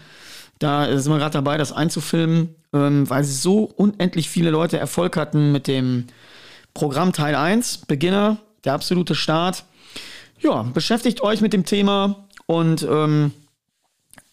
Da 0.59 0.97
sind 0.97 1.11
wir 1.11 1.19
gerade 1.19 1.33
dabei, 1.33 1.57
das 1.57 1.71
einzufilmen, 1.71 2.55
ähm, 2.73 3.09
weil 3.09 3.23
so 3.23 3.63
unendlich 3.63 4.29
viele 4.29 4.49
Leute 4.49 4.77
Erfolg 4.77 5.15
hatten 5.15 5.51
mit 5.51 5.67
dem 5.67 6.07
Programm 6.73 7.13
Teil 7.13 7.35
1, 7.35 7.85
Beginner, 7.87 8.37
der 8.65 8.73
absolute 8.73 9.15
Start. 9.15 9.63
Ja, 10.39 10.63
beschäftigt 10.63 11.21
euch 11.21 11.39
mit 11.39 11.53
dem 11.53 11.63
Thema 11.63 12.25
und 12.45 12.83
ähm, 12.83 13.31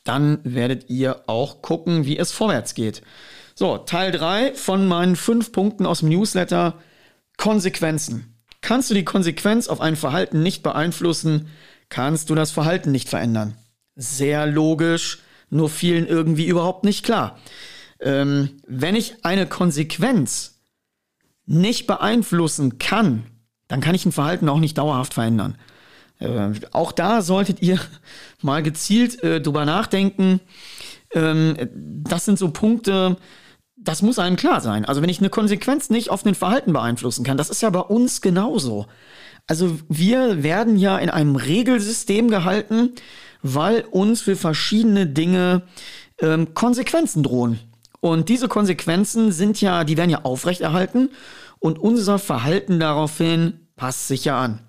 dann 0.05 0.41
werdet 0.45 0.91
ihr 0.91 1.29
auch 1.29 1.63
gucken, 1.63 2.05
wie 2.07 2.19
es 2.19 2.33
vorwärts 2.33 2.75
geht. 2.75 3.03
So, 3.55 3.79
Teil 3.79 4.13
3 4.13 4.55
von 4.55 4.87
meinen 4.87 5.17
fünf 5.17 5.53
Punkten 5.53 5.87
aus 5.87 6.01
dem 6.01 6.09
Newsletter. 6.09 6.79
Konsequenzen. 7.37 8.37
Kannst 8.61 8.91
du 8.91 8.95
die 8.95 9.05
Konsequenz 9.05 9.69
auf 9.69 9.81
ein 9.81 9.97
Verhalten 9.97 10.43
nicht 10.43 10.63
beeinflussen, 10.63 11.49
kannst 11.89 12.31
du 12.31 12.35
das 12.35 12.53
Verhalten 12.53 12.93
nicht 12.93 13.09
verändern. 13.09 13.57
Sehr 13.97 14.47
logisch 14.47 15.19
nur 15.51 15.69
vielen 15.69 16.07
irgendwie 16.07 16.47
überhaupt 16.47 16.85
nicht 16.85 17.05
klar. 17.05 17.39
Ähm, 18.01 18.51
wenn 18.67 18.97
ich 18.97 19.25
eine 19.25 19.47
Konsequenz 19.47 20.61
nicht 21.45 21.87
beeinflussen 21.87 22.79
kann, 22.79 23.25
dann 23.69 23.81
kann 23.81 23.95
ich 23.95 24.07
ein 24.07 24.13
Verhalten 24.13 24.49
auch 24.49 24.61
nicht 24.61 24.79
dauerhaft 24.79 25.15
verändern. 25.15 25.59
Äh, 26.23 26.53
auch 26.73 26.93
da 26.93 27.23
solltet 27.23 27.63
ihr 27.63 27.79
mal 28.43 28.63
gezielt 28.63 29.23
äh, 29.23 29.41
drüber 29.41 29.65
nachdenken. 29.65 30.41
Ähm, 31.15 31.57
das 31.75 32.25
sind 32.25 32.39
so 32.39 32.51
Punkte, 32.51 33.17
das 33.77 34.03
muss 34.03 34.19
einem 34.19 34.37
klar 34.37 34.61
sein. 34.61 34.85
Also 34.85 35.03
wenn 35.03 35.09
ich 35.09 35.19
eine 35.19 35.31
Konsequenz 35.31 35.91
nicht 35.91 36.11
auf 36.11 36.25
ein 36.25 36.35
Verhalten 36.35 36.73
beeinflussen 36.73 37.25
kann, 37.25 37.37
das 37.37 37.51
ist 37.51 37.63
ja 37.63 37.71
bei 37.71 37.81
uns 37.81 38.21
genauso. 38.21 38.87
Also 39.47 39.79
wir 39.89 40.43
werden 40.43 40.77
ja 40.77 40.99
in 40.99 41.11
einem 41.11 41.37
Regelsystem 41.37 42.31
gehalten, 42.31 42.93
weil 43.43 43.85
uns 43.91 44.23
für 44.23 44.37
verschiedene 44.37 45.07
Dinge 45.07 45.63
ähm, 46.21 46.55
Konsequenzen 46.55 47.25
drohen. 47.25 47.59
Und 48.01 48.29
diese 48.29 48.49
Konsequenzen 48.49 49.33
sind 49.33 49.61
ja, 49.61 49.85
die 49.85 49.97
werden 49.97 50.11
ja 50.11 50.23
aufrechterhalten 50.23 51.11
und 51.59 51.79
unser 51.79 52.19
Verhalten 52.19 52.81
daraufhin 52.81 53.61
passt 53.77 54.09
sich 54.09 54.25
ja 54.25 54.41
an. 54.41 54.61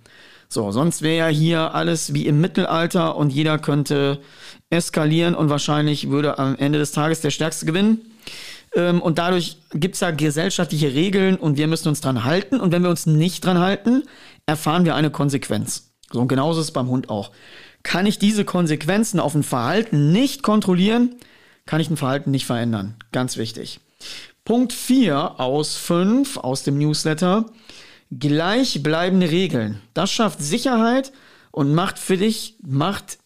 So, 0.49 0.71
sonst 0.71 1.01
wäre 1.01 1.17
ja 1.17 1.27
hier 1.27 1.73
alles 1.73 2.13
wie 2.13 2.27
im 2.27 2.41
Mittelalter 2.41 3.15
und 3.15 3.31
jeder 3.31 3.57
könnte 3.57 4.19
eskalieren 4.69 5.35
und 5.35 5.49
wahrscheinlich 5.49 6.09
würde 6.09 6.37
am 6.39 6.55
Ende 6.55 6.79
des 6.79 6.91
Tages 6.91 7.21
der 7.21 7.31
Stärkste 7.31 7.65
gewinnen. 7.65 8.01
Ähm, 8.75 9.01
und 9.01 9.17
dadurch 9.17 9.57
gibt 9.73 9.95
es 9.95 10.01
ja 10.01 10.11
gesellschaftliche 10.11 10.93
Regeln 10.93 11.35
und 11.35 11.57
wir 11.57 11.67
müssen 11.67 11.87
uns 11.89 12.01
dran 12.01 12.23
halten. 12.23 12.59
Und 12.59 12.71
wenn 12.71 12.83
wir 12.83 12.89
uns 12.89 13.05
nicht 13.05 13.45
dran 13.45 13.59
halten, 13.59 14.03
erfahren 14.45 14.85
wir 14.85 14.95
eine 14.95 15.11
Konsequenz. 15.11 15.93
So, 16.11 16.21
und 16.21 16.27
genauso 16.27 16.59
ist 16.59 16.67
es 16.67 16.73
beim 16.73 16.89
Hund 16.89 17.09
auch. 17.09 17.31
Kann 17.83 18.05
ich 18.05 18.17
diese 18.17 18.45
Konsequenzen 18.45 19.19
auf 19.19 19.35
ein 19.35 19.43
Verhalten 19.43 20.11
nicht 20.11 20.41
kontrollieren, 20.41 21.15
kann 21.65 21.81
ich 21.81 21.89
ein 21.89 21.97
Verhalten 21.97 22.31
nicht 22.31 22.45
verändern. 22.45 22.95
Ganz 23.11 23.37
wichtig. 23.37 23.79
Punkt 24.45 24.73
4 24.73 25.39
aus 25.39 25.75
5 25.77 26.37
aus 26.37 26.63
dem 26.63 26.77
Newsletter. 26.77 27.45
Gleichbleibende 28.19 29.29
Regeln. 29.29 29.81
Das 29.93 30.11
schafft 30.11 30.41
Sicherheit 30.41 31.11
und 31.51 31.73
macht 31.73 31.99
für 31.99 32.17
dich, 32.17 32.57
macht 32.65 33.19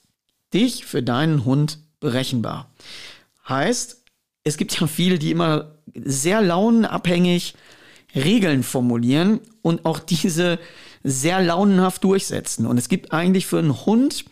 dich 0.53 0.85
für 0.85 1.03
deinen 1.03 1.45
Hund 1.45 1.79
berechenbar. 1.99 2.71
Heißt, 3.47 4.03
es 4.43 4.57
gibt 4.57 4.79
ja 4.79 4.87
viele, 4.87 5.19
die 5.19 5.31
immer 5.31 5.75
sehr 5.93 6.41
launenabhängig 6.41 7.55
Regeln 8.15 8.63
formulieren 8.63 9.41
und 9.61 9.85
auch 9.85 9.99
diese 9.99 10.59
sehr 11.03 11.41
launenhaft 11.41 12.03
durchsetzen. 12.03 12.65
Und 12.65 12.77
es 12.77 12.89
gibt 12.89 13.11
eigentlich 13.11 13.45
für 13.45 13.59
einen 13.59 13.85
Hund 13.85 14.25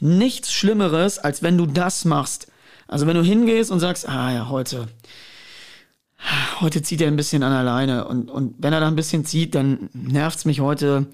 nichts 0.00 0.52
Schlimmeres, 0.52 1.18
als 1.18 1.42
wenn 1.42 1.56
du 1.56 1.66
das 1.66 2.04
machst. 2.04 2.48
Also 2.88 3.06
wenn 3.06 3.16
du 3.16 3.22
hingehst 3.22 3.70
und 3.70 3.80
sagst, 3.80 4.08
ah 4.08 4.32
ja, 4.32 4.48
heute, 4.48 4.88
heute 6.60 6.82
zieht 6.82 7.00
er 7.00 7.08
ein 7.08 7.16
bisschen 7.16 7.42
an 7.42 7.52
alleine 7.52 8.06
und, 8.06 8.30
und 8.30 8.54
wenn 8.58 8.72
er 8.72 8.80
da 8.80 8.88
ein 8.88 8.96
bisschen 8.96 9.24
zieht, 9.24 9.54
dann 9.54 9.90
nervt 9.92 10.38
es 10.38 10.44
mich 10.44 10.60
heute 10.60 11.06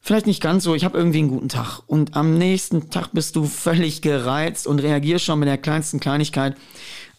vielleicht 0.00 0.26
nicht 0.26 0.42
ganz 0.42 0.64
so, 0.64 0.74
ich 0.74 0.84
habe 0.84 0.96
irgendwie 0.96 1.18
einen 1.18 1.28
guten 1.28 1.48
Tag 1.48 1.80
und 1.86 2.16
am 2.16 2.38
nächsten 2.38 2.90
Tag 2.90 3.08
bist 3.12 3.36
du 3.36 3.44
völlig 3.44 4.02
gereizt 4.02 4.66
und 4.66 4.78
reagierst 4.80 5.24
schon 5.24 5.38
mit 5.38 5.48
der 5.48 5.58
kleinsten 5.58 6.00
Kleinigkeit. 6.00 6.56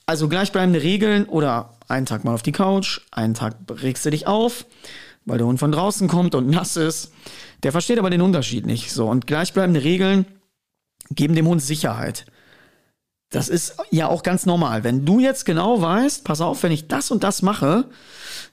Also 0.05 0.27
gleichbleibende 0.27 0.81
Regeln 0.81 1.25
oder 1.25 1.77
einen 1.87 2.05
Tag 2.05 2.23
mal 2.23 2.33
auf 2.33 2.41
die 2.41 2.51
Couch, 2.51 3.01
einen 3.11 3.35
Tag 3.35 3.55
regst 3.69 4.05
du 4.05 4.09
dich 4.09 4.25
auf, 4.25 4.65
weil 5.25 5.37
der 5.37 5.47
Hund 5.47 5.59
von 5.59 5.71
draußen 5.71 6.07
kommt 6.07 6.33
und 6.33 6.49
nass 6.49 6.77
ist. 6.77 7.11
Der 7.63 7.71
versteht 7.71 7.99
aber 7.99 8.09
den 8.09 8.21
Unterschied 8.21 8.65
nicht. 8.65 8.91
So 8.91 9.07
und 9.07 9.27
gleichbleibende 9.27 9.83
Regeln 9.83 10.25
geben 11.11 11.35
dem 11.35 11.47
Hund 11.47 11.61
Sicherheit. 11.61 12.25
Das 13.29 13.47
ist 13.47 13.75
ja 13.91 14.07
auch 14.07 14.23
ganz 14.23 14.45
normal. 14.45 14.83
Wenn 14.83 15.05
du 15.05 15.19
jetzt 15.19 15.45
genau 15.45 15.81
weißt, 15.81 16.23
pass 16.23 16.41
auf, 16.41 16.63
wenn 16.63 16.71
ich 16.71 16.87
das 16.87 17.11
und 17.11 17.23
das 17.23 17.41
mache, 17.43 17.85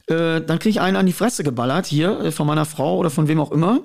äh, 0.07 0.41
dann 0.43 0.59
kriege 0.59 0.71
ich 0.71 0.81
einen 0.81 0.97
an 0.97 1.07
die 1.07 1.15
Fresse 1.15 1.45
geballert 1.45 1.87
hier 1.87 2.21
äh, 2.21 2.31
von 2.31 2.47
meiner 2.47 2.67
Frau 2.67 2.99
oder 2.99 3.11
von 3.11 3.27
wem 3.27 3.41
auch 3.41 3.53
immer. 3.53 3.81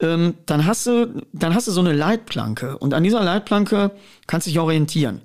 Ähm, 0.00 0.34
dann 0.46 0.66
hast 0.66 0.86
du, 0.86 1.22
dann 1.32 1.54
hast 1.54 1.68
du 1.68 1.72
so 1.72 1.80
eine 1.80 1.92
Leitplanke 1.92 2.78
und 2.78 2.94
an 2.94 3.04
dieser 3.04 3.22
Leitplanke 3.22 3.90
kannst 4.26 4.46
du 4.46 4.50
dich 4.50 4.58
orientieren. 4.58 5.20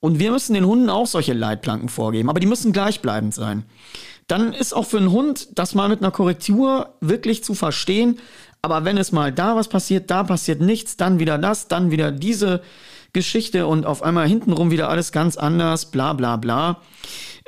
Und 0.00 0.18
wir 0.18 0.30
müssen 0.30 0.54
den 0.54 0.66
Hunden 0.66 0.90
auch 0.90 1.06
solche 1.06 1.32
Leitplanken 1.32 1.88
vorgeben, 1.88 2.28
aber 2.28 2.40
die 2.40 2.46
müssen 2.46 2.72
gleichbleibend 2.72 3.34
sein. 3.34 3.64
Dann 4.26 4.52
ist 4.52 4.74
auch 4.74 4.84
für 4.84 4.98
einen 4.98 5.12
Hund 5.12 5.58
das 5.58 5.74
mal 5.74 5.88
mit 5.88 6.00
einer 6.00 6.10
Korrektur 6.10 6.94
wirklich 7.00 7.44
zu 7.44 7.54
verstehen, 7.54 8.18
aber 8.60 8.84
wenn 8.84 8.98
es 8.98 9.12
mal 9.12 9.32
da 9.32 9.54
was 9.56 9.68
passiert, 9.68 10.10
da 10.10 10.24
passiert 10.24 10.60
nichts, 10.60 10.96
dann 10.96 11.20
wieder 11.20 11.38
das, 11.38 11.68
dann 11.68 11.90
wieder 11.90 12.10
diese 12.10 12.62
Geschichte 13.12 13.66
und 13.66 13.86
auf 13.86 14.02
einmal 14.02 14.28
hintenrum 14.28 14.70
wieder 14.70 14.88
alles 14.88 15.12
ganz 15.12 15.36
anders, 15.36 15.90
bla 15.90 16.12
bla 16.12 16.36
bla. 16.36 16.80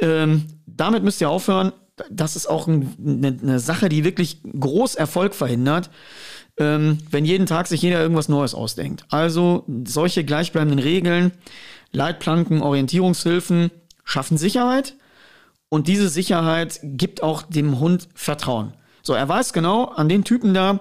Ähm, 0.00 0.46
damit 0.66 1.02
müsst 1.02 1.20
ihr 1.20 1.30
aufhören. 1.30 1.72
Das 2.10 2.36
ist 2.36 2.46
auch 2.46 2.68
ein, 2.68 2.94
eine, 3.04 3.38
eine, 3.42 3.60
Sache, 3.60 3.88
die 3.88 4.04
wirklich 4.04 4.40
groß 4.58 4.94
Erfolg 4.94 5.34
verhindert, 5.34 5.90
ähm, 6.56 6.98
wenn 7.10 7.24
jeden 7.24 7.46
Tag 7.46 7.66
sich 7.66 7.82
jeder 7.82 8.00
irgendwas 8.00 8.28
Neues 8.28 8.54
ausdenkt. 8.54 9.04
Also 9.08 9.64
solche 9.84 10.24
gleichbleibenden 10.24 10.78
Regeln, 10.78 11.32
Leitplanken, 11.90 12.62
Orientierungshilfen 12.62 13.70
schaffen 14.04 14.38
Sicherheit 14.38 14.94
und 15.68 15.88
diese 15.88 16.08
Sicherheit 16.08 16.80
gibt 16.82 17.22
auch 17.22 17.42
dem 17.42 17.80
Hund 17.80 18.08
Vertrauen. 18.14 18.74
So, 19.02 19.14
er 19.14 19.28
weiß 19.28 19.52
genau, 19.52 19.86
an 19.86 20.08
den 20.08 20.24
Typen 20.24 20.54
da, 20.54 20.80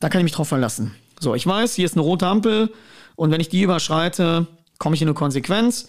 da 0.00 0.08
kann 0.08 0.20
ich 0.20 0.24
mich 0.24 0.32
drauf 0.32 0.48
verlassen. 0.48 0.94
So, 1.20 1.34
ich 1.34 1.46
weiß, 1.46 1.74
hier 1.74 1.84
ist 1.84 1.94
eine 1.94 2.02
rote 2.02 2.26
Ampel 2.26 2.70
und 3.16 3.30
wenn 3.30 3.40
ich 3.40 3.48
die 3.48 3.62
überschreite, 3.62 4.46
komme 4.78 4.94
ich 4.94 5.02
in 5.02 5.08
eine 5.08 5.14
Konsequenz 5.14 5.88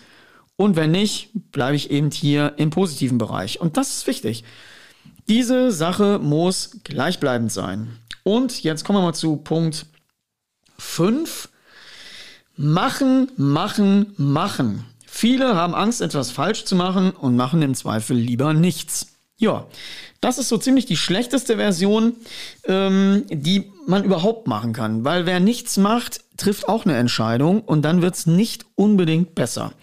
und 0.58 0.76
wenn 0.76 0.92
nicht, 0.92 1.30
bleibe 1.52 1.76
ich 1.76 1.92
eben 1.92 2.12
hier 2.12 2.54
im 2.58 2.70
positiven 2.70 3.18
Bereich. 3.18 3.60
Und 3.60 3.78
das 3.78 3.98
ist 3.98 4.08
wichtig. 4.08 4.44
Diese 5.28 5.72
Sache 5.72 6.20
muss 6.20 6.78
gleichbleibend 6.84 7.52
sein. 7.52 7.98
Und 8.24 8.64
jetzt 8.64 8.86
kommen 8.86 9.00
wir 9.00 9.04
mal 9.04 9.14
zu 9.14 9.38
Punkt 9.38 9.86
5. 10.78 11.50
Machen, 12.58 13.32
machen, 13.36 14.14
machen. 14.18 14.86
Viele 15.06 15.56
haben 15.56 15.76
Angst, 15.76 16.02
etwas 16.02 16.32
falsch 16.32 16.66
zu 16.66 16.76
machen 16.76 17.12
und 17.12 17.36
machen 17.36 17.62
im 17.62 17.76
Zweifel 17.76 18.16
lieber 18.16 18.54
nichts. 18.54 19.08
Ja, 19.38 19.68
das 20.22 20.38
ist 20.38 20.48
so 20.48 20.58
ziemlich 20.58 20.86
die 20.86 20.96
schlechteste 20.96 21.58
Version, 21.58 22.16
ähm, 22.66 23.26
die 23.30 23.72
man 23.88 24.04
überhaupt 24.04 24.48
machen 24.48 24.74
kann. 24.74 25.06
Weil 25.06 25.26
wer 25.26 25.40
nichts 25.40 25.78
macht, 25.78 26.22
trifft 26.38 26.68
auch 26.68 26.86
eine 26.86 26.98
Entscheidung 26.98 27.62
und 27.62 27.84
dann 27.84 28.02
wird 28.02 28.16
es 28.16 28.26
nicht 28.28 28.66
unbedingt 28.76 29.36
besser. 29.36 29.74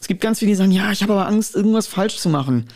Es 0.00 0.08
gibt 0.08 0.20
ganz 0.20 0.38
viele, 0.38 0.50
die 0.50 0.56
sagen, 0.56 0.72
ja, 0.72 0.92
ich 0.92 1.02
habe 1.02 1.14
aber 1.14 1.26
Angst, 1.26 1.54
irgendwas 1.54 1.86
falsch 1.86 2.16
zu 2.18 2.28
machen. 2.28 2.66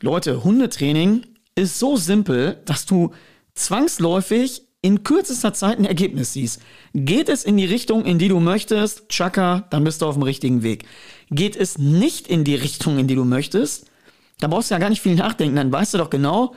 Leute, 0.00 0.44
Hundetraining 0.44 1.26
ist 1.54 1.78
so 1.78 1.96
simpel, 1.96 2.60
dass 2.64 2.86
du 2.86 3.12
zwangsläufig 3.54 4.62
in 4.82 5.04
kürzester 5.04 5.52
Zeit 5.52 5.78
ein 5.78 5.84
Ergebnis 5.84 6.32
siehst. 6.32 6.60
Geht 6.94 7.28
es 7.28 7.44
in 7.44 7.56
die 7.56 7.66
Richtung, 7.66 8.04
in 8.06 8.18
die 8.18 8.28
du 8.28 8.40
möchtest, 8.40 9.08
tschakka, 9.10 9.66
dann 9.70 9.84
bist 9.84 10.00
du 10.00 10.06
auf 10.06 10.14
dem 10.14 10.22
richtigen 10.22 10.62
Weg. 10.62 10.84
Geht 11.30 11.54
es 11.56 11.78
nicht 11.78 12.28
in 12.28 12.44
die 12.44 12.54
Richtung, 12.54 12.98
in 12.98 13.06
die 13.06 13.14
du 13.14 13.24
möchtest, 13.24 13.90
da 14.38 14.48
brauchst 14.48 14.70
du 14.70 14.74
ja 14.74 14.78
gar 14.78 14.88
nicht 14.88 15.02
viel 15.02 15.16
nachdenken, 15.16 15.56
dann 15.56 15.70
weißt 15.70 15.94
du 15.94 15.98
doch 15.98 16.10
genau, 16.10 16.54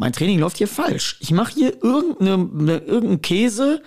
mein 0.00 0.14
Training 0.14 0.38
läuft 0.38 0.56
hier 0.56 0.66
falsch. 0.66 1.18
Ich 1.20 1.30
mache 1.30 1.52
hier 1.52 1.84
irgendeine, 1.84 2.78
irgendeinen 2.78 3.20
Käse, 3.20 3.82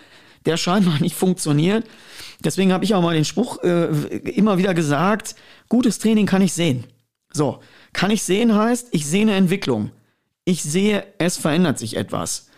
der 0.45 0.57
scheinbar 0.57 0.99
nicht 1.01 1.15
funktioniert. 1.15 1.87
Deswegen 2.43 2.71
habe 2.71 2.85
ich 2.85 2.93
auch 2.93 3.01
mal 3.01 3.15
den 3.15 3.25
Spruch 3.25 3.63
äh, 3.63 3.87
immer 4.17 4.59
wieder 4.59 4.75
gesagt, 4.75 5.35
gutes 5.69 5.97
Training 5.97 6.27
kann 6.27 6.43
ich 6.43 6.53
sehen. 6.53 6.83
So, 7.31 7.61
kann 7.93 8.11
ich 8.11 8.21
sehen 8.21 8.53
heißt, 8.53 8.89
ich 8.91 9.07
sehe 9.07 9.23
eine 9.23 9.33
Entwicklung. 9.33 9.89
Ich 10.45 10.61
sehe, 10.61 11.03
es 11.17 11.37
verändert 11.37 11.79
sich 11.79 11.97
etwas. 11.97 12.49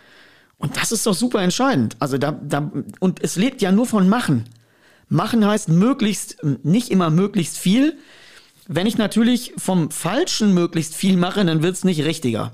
Und 0.57 0.75
das 0.75 0.91
ist 0.91 1.05
doch 1.05 1.13
super 1.13 1.41
entscheidend. 1.41 1.95
Also 1.99 2.17
da, 2.17 2.33
da, 2.33 2.69
und 2.99 3.23
es 3.23 3.37
lebt 3.37 3.61
ja 3.61 3.71
nur 3.71 3.85
von 3.85 4.09
Machen. 4.09 4.49
Machen 5.07 5.47
heißt 5.47 5.69
möglichst, 5.69 6.43
nicht 6.43 6.89
immer 6.89 7.09
möglichst 7.09 7.57
viel. 7.57 7.97
Wenn 8.67 8.85
ich 8.85 8.97
natürlich 8.97 9.53
vom 9.55 9.91
Falschen 9.91 10.53
möglichst 10.53 10.93
viel 10.93 11.15
mache, 11.15 11.45
dann 11.45 11.63
wird 11.63 11.75
es 11.75 11.85
nicht 11.85 12.03
richtiger. 12.03 12.51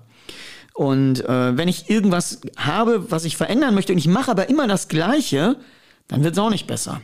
Und 0.82 1.24
äh, 1.26 1.56
wenn 1.56 1.68
ich 1.68 1.92
irgendwas 1.92 2.42
habe, 2.58 3.12
was 3.12 3.24
ich 3.24 3.38
verändern 3.38 3.76
möchte 3.76 3.94
und 3.94 4.00
ich 4.00 4.08
mache 4.08 4.32
aber 4.32 4.50
immer 4.50 4.68
das 4.68 4.88
Gleiche, 4.88 5.58
dann 6.08 6.24
wird 6.24 6.34
es 6.34 6.40
auch 6.40 6.50
nicht 6.50 6.66
besser. 6.66 7.02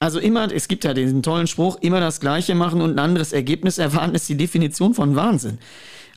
Also 0.00 0.18
immer, 0.18 0.52
es 0.52 0.68
gibt 0.68 0.84
ja 0.84 0.92
diesen 0.92 1.22
tollen 1.22 1.46
Spruch, 1.46 1.78
immer 1.80 1.98
das 1.98 2.20
Gleiche 2.20 2.54
machen 2.54 2.82
und 2.82 2.90
ein 2.90 2.98
anderes 2.98 3.32
Ergebnis 3.32 3.78
erwarten, 3.78 4.14
ist 4.14 4.28
die 4.28 4.36
Definition 4.36 4.92
von 4.92 5.16
Wahnsinn. 5.16 5.60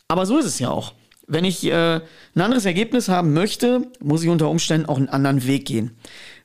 Aber 0.10 0.26
so 0.26 0.40
ist 0.40 0.46
es 0.46 0.60
ja 0.60 0.70
auch. 0.70 0.92
Wenn 1.26 1.46
ich 1.46 1.64
äh, 1.64 2.02
ein 2.36 2.42
anderes 2.42 2.66
Ergebnis 2.66 3.08
haben 3.08 3.32
möchte, 3.32 3.88
muss 4.02 4.22
ich 4.22 4.28
unter 4.28 4.50
Umständen 4.50 4.90
auch 4.90 4.98
einen 4.98 5.08
anderen 5.08 5.48
Weg 5.48 5.68
gehen. 5.68 5.92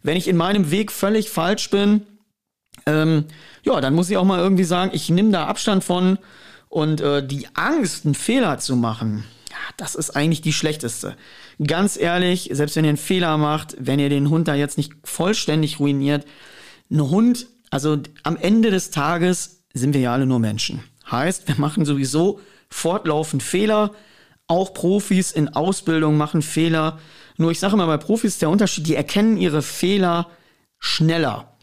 Wenn 0.05 0.17
ich 0.17 0.29
in 0.29 0.37
meinem 0.37 0.71
Weg 0.71 0.93
völlig 0.93 1.31
falsch 1.31 1.69
bin, 1.71 2.03
ähm, 2.87 3.25
ja, 3.65 3.81
dann 3.81 3.95
muss 3.95 4.09
ich 4.09 4.17
auch 4.17 4.25
mal 4.25 4.39
irgendwie 4.39 4.63
sagen, 4.63 4.93
ich 4.95 5.11
nehme 5.11 5.33
da 5.33 5.49
Abstand 5.49 5.83
von 5.83 6.19
und 6.69 7.01
äh, 7.01 7.27
die 7.27 7.49
Angst, 7.55 8.05
einen 8.05 8.15
Fehler 8.15 8.59
zu 8.59 8.77
machen, 8.77 9.25
das 9.77 9.95
ist 9.95 10.11
eigentlich 10.11 10.41
die 10.41 10.53
schlechteste. 10.53 11.17
Ganz 11.65 11.97
ehrlich, 11.97 12.51
selbst 12.53 12.77
wenn 12.77 12.85
ihr 12.85 12.91
einen 12.91 12.99
Fehler 12.99 13.37
macht, 13.39 13.77
wenn 13.79 13.99
ihr 13.99 14.09
den 14.09 14.31
Hund 14.31 14.49
da 14.49 14.55
jetzt 14.55 14.77
nicht 14.79 14.93
vollständig 15.05 15.81
ruiniert, 15.81 16.27
ein 16.91 17.01
Hund, 17.01 17.47
also 17.71 17.99
am 18.23 18.37
Ende 18.37 18.71
des 18.71 18.91
Tages 18.91 19.65
sind 19.75 19.95
wir 19.95 20.01
ja 20.01 20.13
alle 20.13 20.27
nur 20.27 20.39
Menschen. 20.39 20.83
Heißt, 21.11 21.49
wir 21.49 21.57
machen 21.59 21.85
sowieso 21.85 22.41
fortlaufend 22.71 23.43
Fehler. 23.43 23.93
Auch 24.49 24.75
Profis 24.75 25.33
in 25.33 25.49
Ausbildung 25.49 26.17
machen 26.17 26.43
Fehler. 26.43 26.99
Nur 27.37 27.51
ich 27.51 27.59
sage 27.59 27.75
immer, 27.75 27.87
bei 27.87 27.97
Profis 27.97 28.35
ist 28.35 28.43
der 28.43 28.51
Unterschied, 28.51 28.87
die 28.87 28.95
erkennen 28.95 29.37
ihre 29.37 29.63
Fehler 29.63 30.29
schneller. 30.79 31.57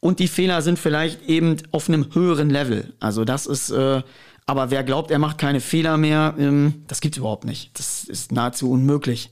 Und 0.00 0.18
die 0.18 0.28
Fehler 0.28 0.62
sind 0.62 0.78
vielleicht 0.78 1.28
eben 1.28 1.56
auf 1.72 1.88
einem 1.88 2.14
höheren 2.14 2.48
Level. 2.48 2.94
Also 3.00 3.24
das 3.24 3.46
ist, 3.46 3.70
äh, 3.70 4.02
aber 4.50 4.70
wer 4.70 4.84
glaubt, 4.84 5.10
er 5.10 5.18
macht 5.18 5.38
keine 5.38 5.60
Fehler 5.60 5.96
mehr, 5.96 6.34
ähm, 6.38 6.84
das 6.88 7.00
gibt's 7.00 7.18
überhaupt 7.18 7.44
nicht. 7.44 7.78
Das 7.78 8.04
ist 8.04 8.32
nahezu 8.32 8.70
unmöglich. 8.70 9.30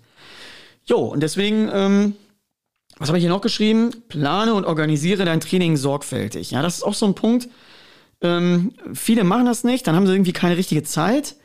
Jo, 0.87 1.01
und 1.01 1.21
deswegen, 1.21 1.69
ähm, 1.73 2.15
was 2.99 3.09
habe 3.09 3.19
ich 3.19 3.23
hier 3.23 3.31
noch 3.31 3.43
geschrieben? 3.43 3.91
Plane 4.09 4.55
und 4.55 4.65
organisiere 4.65 5.25
dein 5.25 5.41
Training 5.41 5.77
sorgfältig. 5.77 6.51
Ja, 6.51 6.63
das 6.63 6.79
ist 6.79 6.83
auch 6.83 6.95
so 6.95 7.07
ein 7.07 7.15
Punkt. 7.15 7.49
Ähm, 8.21 8.73
viele 8.95 9.25
machen 9.25 9.47
das 9.47 9.65
nicht, 9.65 9.87
dann 9.87 9.95
haben 9.95 10.07
sie 10.07 10.13
irgendwie 10.13 10.33
keine 10.33 10.57
richtige 10.57 10.83
Zeit 10.83 11.37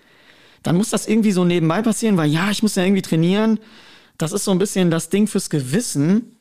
dann 0.63 0.77
muss 0.77 0.89
das 0.89 1.07
irgendwie 1.07 1.33
so 1.33 1.43
nebenbei 1.43 1.81
passieren, 1.81 2.17
weil 2.17 2.31
ja, 2.31 2.49
ich 2.49 2.63
muss 2.63 2.75
ja 2.75 2.83
irgendwie 2.83 3.01
trainieren. 3.01 3.59
Das 4.17 4.31
ist 4.31 4.45
so 4.45 4.51
ein 4.51 4.59
bisschen 4.59 4.89
das 4.89 5.09
Ding 5.09 5.27
fürs 5.27 5.49
Gewissen. 5.49 6.37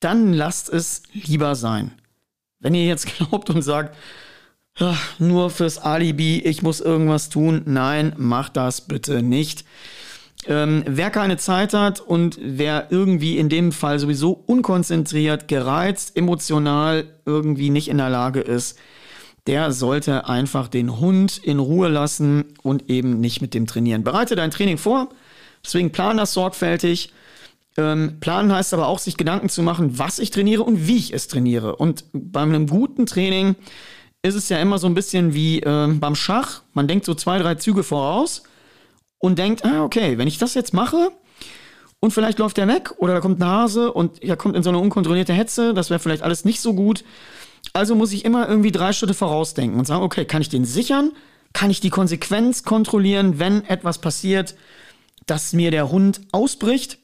Dann 0.00 0.32
lasst 0.32 0.68
es 0.68 1.02
lieber 1.12 1.54
sein. 1.54 1.92
Wenn 2.58 2.74
ihr 2.74 2.84
jetzt 2.84 3.06
glaubt 3.16 3.48
und 3.50 3.62
sagt, 3.62 3.96
ach, 4.78 5.18
nur 5.18 5.50
fürs 5.50 5.78
Alibi, 5.78 6.40
ich 6.40 6.62
muss 6.62 6.80
irgendwas 6.80 7.28
tun, 7.28 7.62
nein, 7.66 8.14
macht 8.16 8.56
das 8.56 8.82
bitte 8.82 9.22
nicht. 9.22 9.64
Ähm, 10.46 10.82
wer 10.86 11.10
keine 11.10 11.36
Zeit 11.36 11.72
hat 11.72 12.00
und 12.00 12.38
wer 12.42 12.88
irgendwie 12.90 13.38
in 13.38 13.48
dem 13.48 13.70
Fall 13.70 13.98
sowieso 14.00 14.32
unkonzentriert, 14.32 15.46
gereizt, 15.46 16.16
emotional 16.16 17.04
irgendwie 17.24 17.70
nicht 17.70 17.88
in 17.88 17.98
der 17.98 18.10
Lage 18.10 18.40
ist, 18.40 18.76
der 19.46 19.72
sollte 19.72 20.28
einfach 20.28 20.68
den 20.68 20.98
Hund 21.00 21.38
in 21.38 21.58
Ruhe 21.58 21.88
lassen 21.88 22.44
und 22.62 22.90
eben 22.90 23.20
nicht 23.20 23.40
mit 23.40 23.54
dem 23.54 23.66
trainieren. 23.66 24.04
Bereite 24.04 24.34
dein 24.34 24.50
Training 24.50 24.78
vor, 24.78 25.08
deswegen 25.64 25.92
plan 25.92 26.16
das 26.16 26.32
sorgfältig. 26.32 27.12
Ähm, 27.76 28.18
planen 28.20 28.52
heißt 28.52 28.74
aber 28.74 28.88
auch, 28.88 28.98
sich 28.98 29.16
Gedanken 29.16 29.48
zu 29.48 29.62
machen, 29.62 29.98
was 29.98 30.18
ich 30.18 30.30
trainiere 30.30 30.62
und 30.62 30.86
wie 30.86 30.98
ich 30.98 31.12
es 31.12 31.28
trainiere. 31.28 31.76
Und 31.76 32.04
bei 32.12 32.42
einem 32.42 32.66
guten 32.66 33.06
Training 33.06 33.56
ist 34.22 34.36
es 34.36 34.48
ja 34.48 34.58
immer 34.58 34.78
so 34.78 34.86
ein 34.86 34.94
bisschen 34.94 35.34
wie 35.34 35.60
äh, 35.60 35.88
beim 35.88 36.14
Schach. 36.14 36.62
Man 36.74 36.86
denkt 36.86 37.04
so 37.04 37.14
zwei, 37.14 37.38
drei 37.38 37.56
Züge 37.56 37.82
voraus 37.82 38.44
und 39.18 39.38
denkt, 39.38 39.64
ah, 39.64 39.82
okay, 39.82 40.16
wenn 40.16 40.28
ich 40.28 40.38
das 40.38 40.54
jetzt 40.54 40.72
mache 40.72 41.10
und 42.00 42.12
vielleicht 42.12 42.38
läuft 42.38 42.56
der 42.56 42.68
weg 42.68 42.92
oder 42.98 43.14
da 43.14 43.20
kommt 43.20 43.40
ein 43.40 43.46
Hase 43.46 43.92
und 43.92 44.22
er 44.22 44.36
kommt 44.36 44.56
in 44.56 44.62
so 44.62 44.70
eine 44.70 44.78
unkontrollierte 44.78 45.32
Hetze, 45.32 45.74
das 45.74 45.90
wäre 45.90 45.98
vielleicht 45.98 46.22
alles 46.22 46.44
nicht 46.44 46.60
so 46.60 46.72
gut. 46.72 47.04
Also 47.72 47.94
muss 47.94 48.12
ich 48.12 48.24
immer 48.24 48.48
irgendwie 48.48 48.72
drei 48.72 48.92
Schritte 48.92 49.14
vorausdenken 49.14 49.78
und 49.78 49.86
sagen, 49.86 50.02
okay, 50.02 50.24
kann 50.24 50.42
ich 50.42 50.48
den 50.48 50.64
sichern? 50.64 51.12
Kann 51.52 51.70
ich 51.70 51.80
die 51.80 51.90
Konsequenz 51.90 52.62
kontrollieren, 52.62 53.38
wenn 53.38 53.64
etwas 53.64 53.98
passiert, 53.98 54.54
dass 55.26 55.52
mir 55.52 55.70
der 55.70 55.90
Hund 55.90 56.20
ausbricht? 56.32 56.98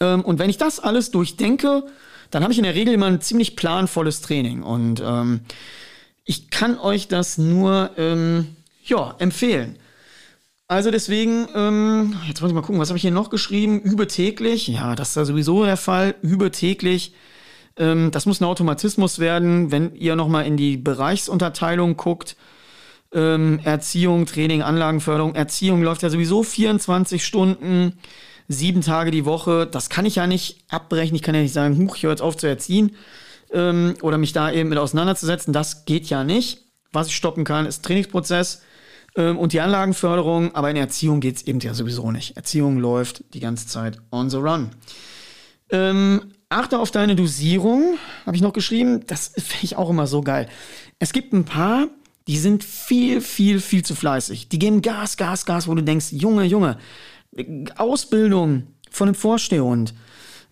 Ähm, 0.00 0.22
und 0.22 0.38
wenn 0.38 0.50
ich 0.50 0.58
das 0.58 0.78
alles 0.78 1.10
durchdenke, 1.10 1.84
dann 2.30 2.42
habe 2.42 2.52
ich 2.52 2.58
in 2.58 2.64
der 2.64 2.74
Regel 2.74 2.94
immer 2.94 3.06
ein 3.06 3.20
ziemlich 3.20 3.56
planvolles 3.56 4.20
Training. 4.20 4.62
Und 4.62 5.02
ähm, 5.04 5.40
ich 6.24 6.50
kann 6.50 6.78
euch 6.78 7.08
das 7.08 7.38
nur 7.38 7.90
ähm, 7.96 8.56
ja, 8.84 9.14
empfehlen. 9.18 9.78
Also 10.66 10.90
deswegen, 10.90 11.46
ähm, 11.54 12.16
jetzt 12.26 12.40
muss 12.40 12.50
ich 12.50 12.54
mal 12.54 12.62
gucken, 12.62 12.80
was 12.80 12.88
habe 12.88 12.96
ich 12.96 13.02
hier 13.02 13.10
noch 13.10 13.28
geschrieben? 13.28 13.80
Übe 13.80 14.06
täglich. 14.06 14.66
Ja, 14.68 14.94
das 14.94 15.10
ist 15.10 15.16
ja 15.16 15.24
sowieso 15.26 15.64
der 15.64 15.76
Fall. 15.76 16.14
Übe 16.22 16.50
täglich. 16.50 17.14
Ähm, 17.76 18.10
das 18.10 18.24
muss 18.24 18.40
ein 18.40 18.44
Automatismus 18.44 19.18
werden, 19.18 19.70
wenn 19.70 19.94
ihr 19.94 20.16
nochmal 20.16 20.46
in 20.46 20.56
die 20.56 20.78
Bereichsunterteilung 20.78 21.98
guckt. 21.98 22.36
Ähm, 23.12 23.60
Erziehung, 23.62 24.24
Training, 24.24 24.62
Anlagenförderung. 24.62 25.34
Erziehung 25.34 25.82
läuft 25.82 26.02
ja 26.02 26.08
sowieso 26.08 26.42
24 26.42 27.24
Stunden, 27.24 27.98
sieben 28.48 28.80
Tage 28.80 29.10
die 29.10 29.26
Woche. 29.26 29.66
Das 29.66 29.90
kann 29.90 30.06
ich 30.06 30.16
ja 30.16 30.26
nicht 30.26 30.64
abbrechen. 30.70 31.14
Ich 31.14 31.22
kann 31.22 31.34
ja 31.34 31.42
nicht 31.42 31.52
sagen, 31.52 31.76
huch, 31.78 31.96
ich 31.96 32.04
höre 32.04 32.10
jetzt 32.12 32.22
auf 32.22 32.38
zu 32.38 32.46
erziehen 32.46 32.96
ähm, 33.54 33.94
oder 34.02 34.18
mich 34.18 34.32
da 34.32 34.52
eben 34.52 34.68
mit 34.68 34.78
auseinanderzusetzen. 34.78 35.52
Das 35.52 35.86
geht 35.86 36.06
ja 36.06 36.24
nicht. 36.24 36.64
Was 36.92 37.08
ich 37.08 37.16
stoppen 37.16 37.44
kann, 37.44 37.66
ist 37.66 37.84
Trainingsprozess 37.84 38.62
ähm, 39.16 39.38
und 39.38 39.52
die 39.52 39.60
Anlagenförderung. 39.60 40.54
Aber 40.54 40.70
in 40.70 40.76
Erziehung 40.76 41.20
geht 41.20 41.36
es 41.36 41.46
eben 41.46 41.60
ja 41.60 41.72
sowieso 41.72 42.10
nicht. 42.10 42.36
Erziehung 42.36 42.78
läuft 42.78 43.24
die 43.34 43.40
ganze 43.40 43.66
Zeit 43.66 43.98
on 44.10 44.28
the 44.28 44.36
run. 44.36 44.70
Ähm, 45.70 46.32
achte 46.50 46.78
auf 46.78 46.90
deine 46.90 47.16
Dosierung, 47.16 47.96
habe 48.26 48.36
ich 48.36 48.42
noch 48.42 48.52
geschrieben. 48.52 49.06
Das 49.06 49.28
finde 49.28 49.64
ich 49.64 49.76
auch 49.76 49.90
immer 49.90 50.06
so 50.06 50.20
geil. 50.20 50.48
Es 50.98 51.12
gibt 51.12 51.32
ein 51.32 51.44
paar, 51.44 51.88
die 52.26 52.38
sind 52.38 52.64
viel, 52.64 53.20
viel, 53.20 53.60
viel 53.60 53.84
zu 53.84 53.94
fleißig. 53.94 54.48
Die 54.48 54.58
geben 54.58 54.82
Gas, 54.82 55.16
Gas, 55.16 55.46
Gas, 55.46 55.68
wo 55.68 55.74
du 55.74 55.82
denkst, 55.82 56.12
Junge, 56.12 56.44
Junge, 56.44 56.78
Ausbildung 57.76 58.68
von 58.90 59.08
einem 59.08 59.14
Vorstehhund 59.14 59.94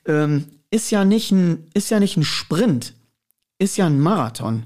ähm, 0.07 0.47
ist, 0.73 0.91
ja 0.91 1.05
nicht 1.05 1.31
ein, 1.31 1.69
ist 1.75 1.91
ja 1.91 2.01
nicht 2.01 2.17
ein 2.17 2.25
Sprint, 2.25 2.95
ist 3.59 3.77
ja 3.77 3.87
ein 3.87 4.01
Marathon. 4.01 4.65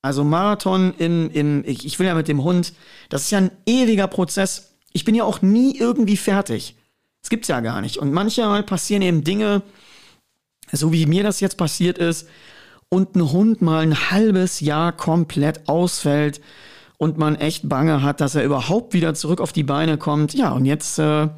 Also 0.00 0.22
Marathon 0.24 0.94
im, 0.98 1.30
im 1.30 1.64
ich, 1.66 1.84
ich 1.84 1.98
will 1.98 2.06
ja 2.06 2.14
mit 2.14 2.28
dem 2.28 2.42
Hund, 2.44 2.72
das 3.08 3.22
ist 3.22 3.30
ja 3.32 3.38
ein 3.38 3.50
ewiger 3.66 4.06
Prozess. 4.06 4.74
Ich 4.92 5.04
bin 5.04 5.14
ja 5.14 5.24
auch 5.24 5.42
nie 5.42 5.76
irgendwie 5.76 6.16
fertig. 6.16 6.76
Das 7.20 7.30
gibt's 7.30 7.48
ja 7.48 7.60
gar 7.60 7.80
nicht. 7.80 7.96
Und 7.96 8.12
manchmal 8.12 8.62
passieren 8.62 9.02
eben 9.02 9.24
Dinge, 9.24 9.62
so 10.72 10.92
wie 10.92 11.06
mir 11.06 11.22
das 11.22 11.40
jetzt 11.40 11.56
passiert 11.56 11.98
ist, 11.98 12.28
und 12.88 13.16
ein 13.16 13.32
Hund 13.32 13.60
mal 13.60 13.82
ein 13.82 14.10
halbes 14.10 14.60
Jahr 14.60 14.92
komplett 14.92 15.68
ausfällt 15.68 16.40
und 16.96 17.18
man 17.18 17.34
echt 17.34 17.68
Bange 17.68 18.02
hat, 18.02 18.20
dass 18.20 18.36
er 18.36 18.44
überhaupt 18.44 18.92
wieder 18.94 19.14
zurück 19.14 19.40
auf 19.40 19.52
die 19.52 19.64
Beine 19.64 19.98
kommt. 19.98 20.34
Ja, 20.34 20.52
und 20.52 20.64
jetzt 20.64 20.98
äh, 21.00 21.28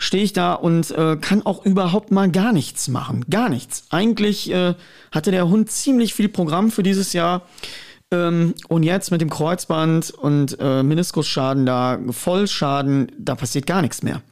stehe 0.00 0.24
ich 0.24 0.32
da 0.32 0.54
und 0.54 0.90
äh, 0.92 1.16
kann 1.20 1.44
auch 1.44 1.64
überhaupt 1.64 2.10
mal 2.10 2.30
gar 2.30 2.52
nichts 2.52 2.88
machen. 2.88 3.26
Gar 3.28 3.50
nichts. 3.50 3.84
Eigentlich 3.90 4.50
äh, 4.50 4.74
hatte 5.12 5.30
der 5.30 5.48
Hund 5.48 5.70
ziemlich 5.70 6.14
viel 6.14 6.30
Programm 6.30 6.70
für 6.70 6.82
dieses 6.82 7.12
Jahr. 7.12 7.42
Ähm, 8.10 8.54
und 8.68 8.82
jetzt 8.82 9.10
mit 9.10 9.20
dem 9.20 9.28
Kreuzband 9.28 10.10
und 10.10 10.56
äh, 10.58 10.82
Meniskusschaden 10.82 11.66
da, 11.66 11.98
Vollschaden, 12.10 13.12
da 13.18 13.34
passiert 13.34 13.66
gar 13.66 13.82
nichts 13.82 14.02
mehr. 14.02 14.22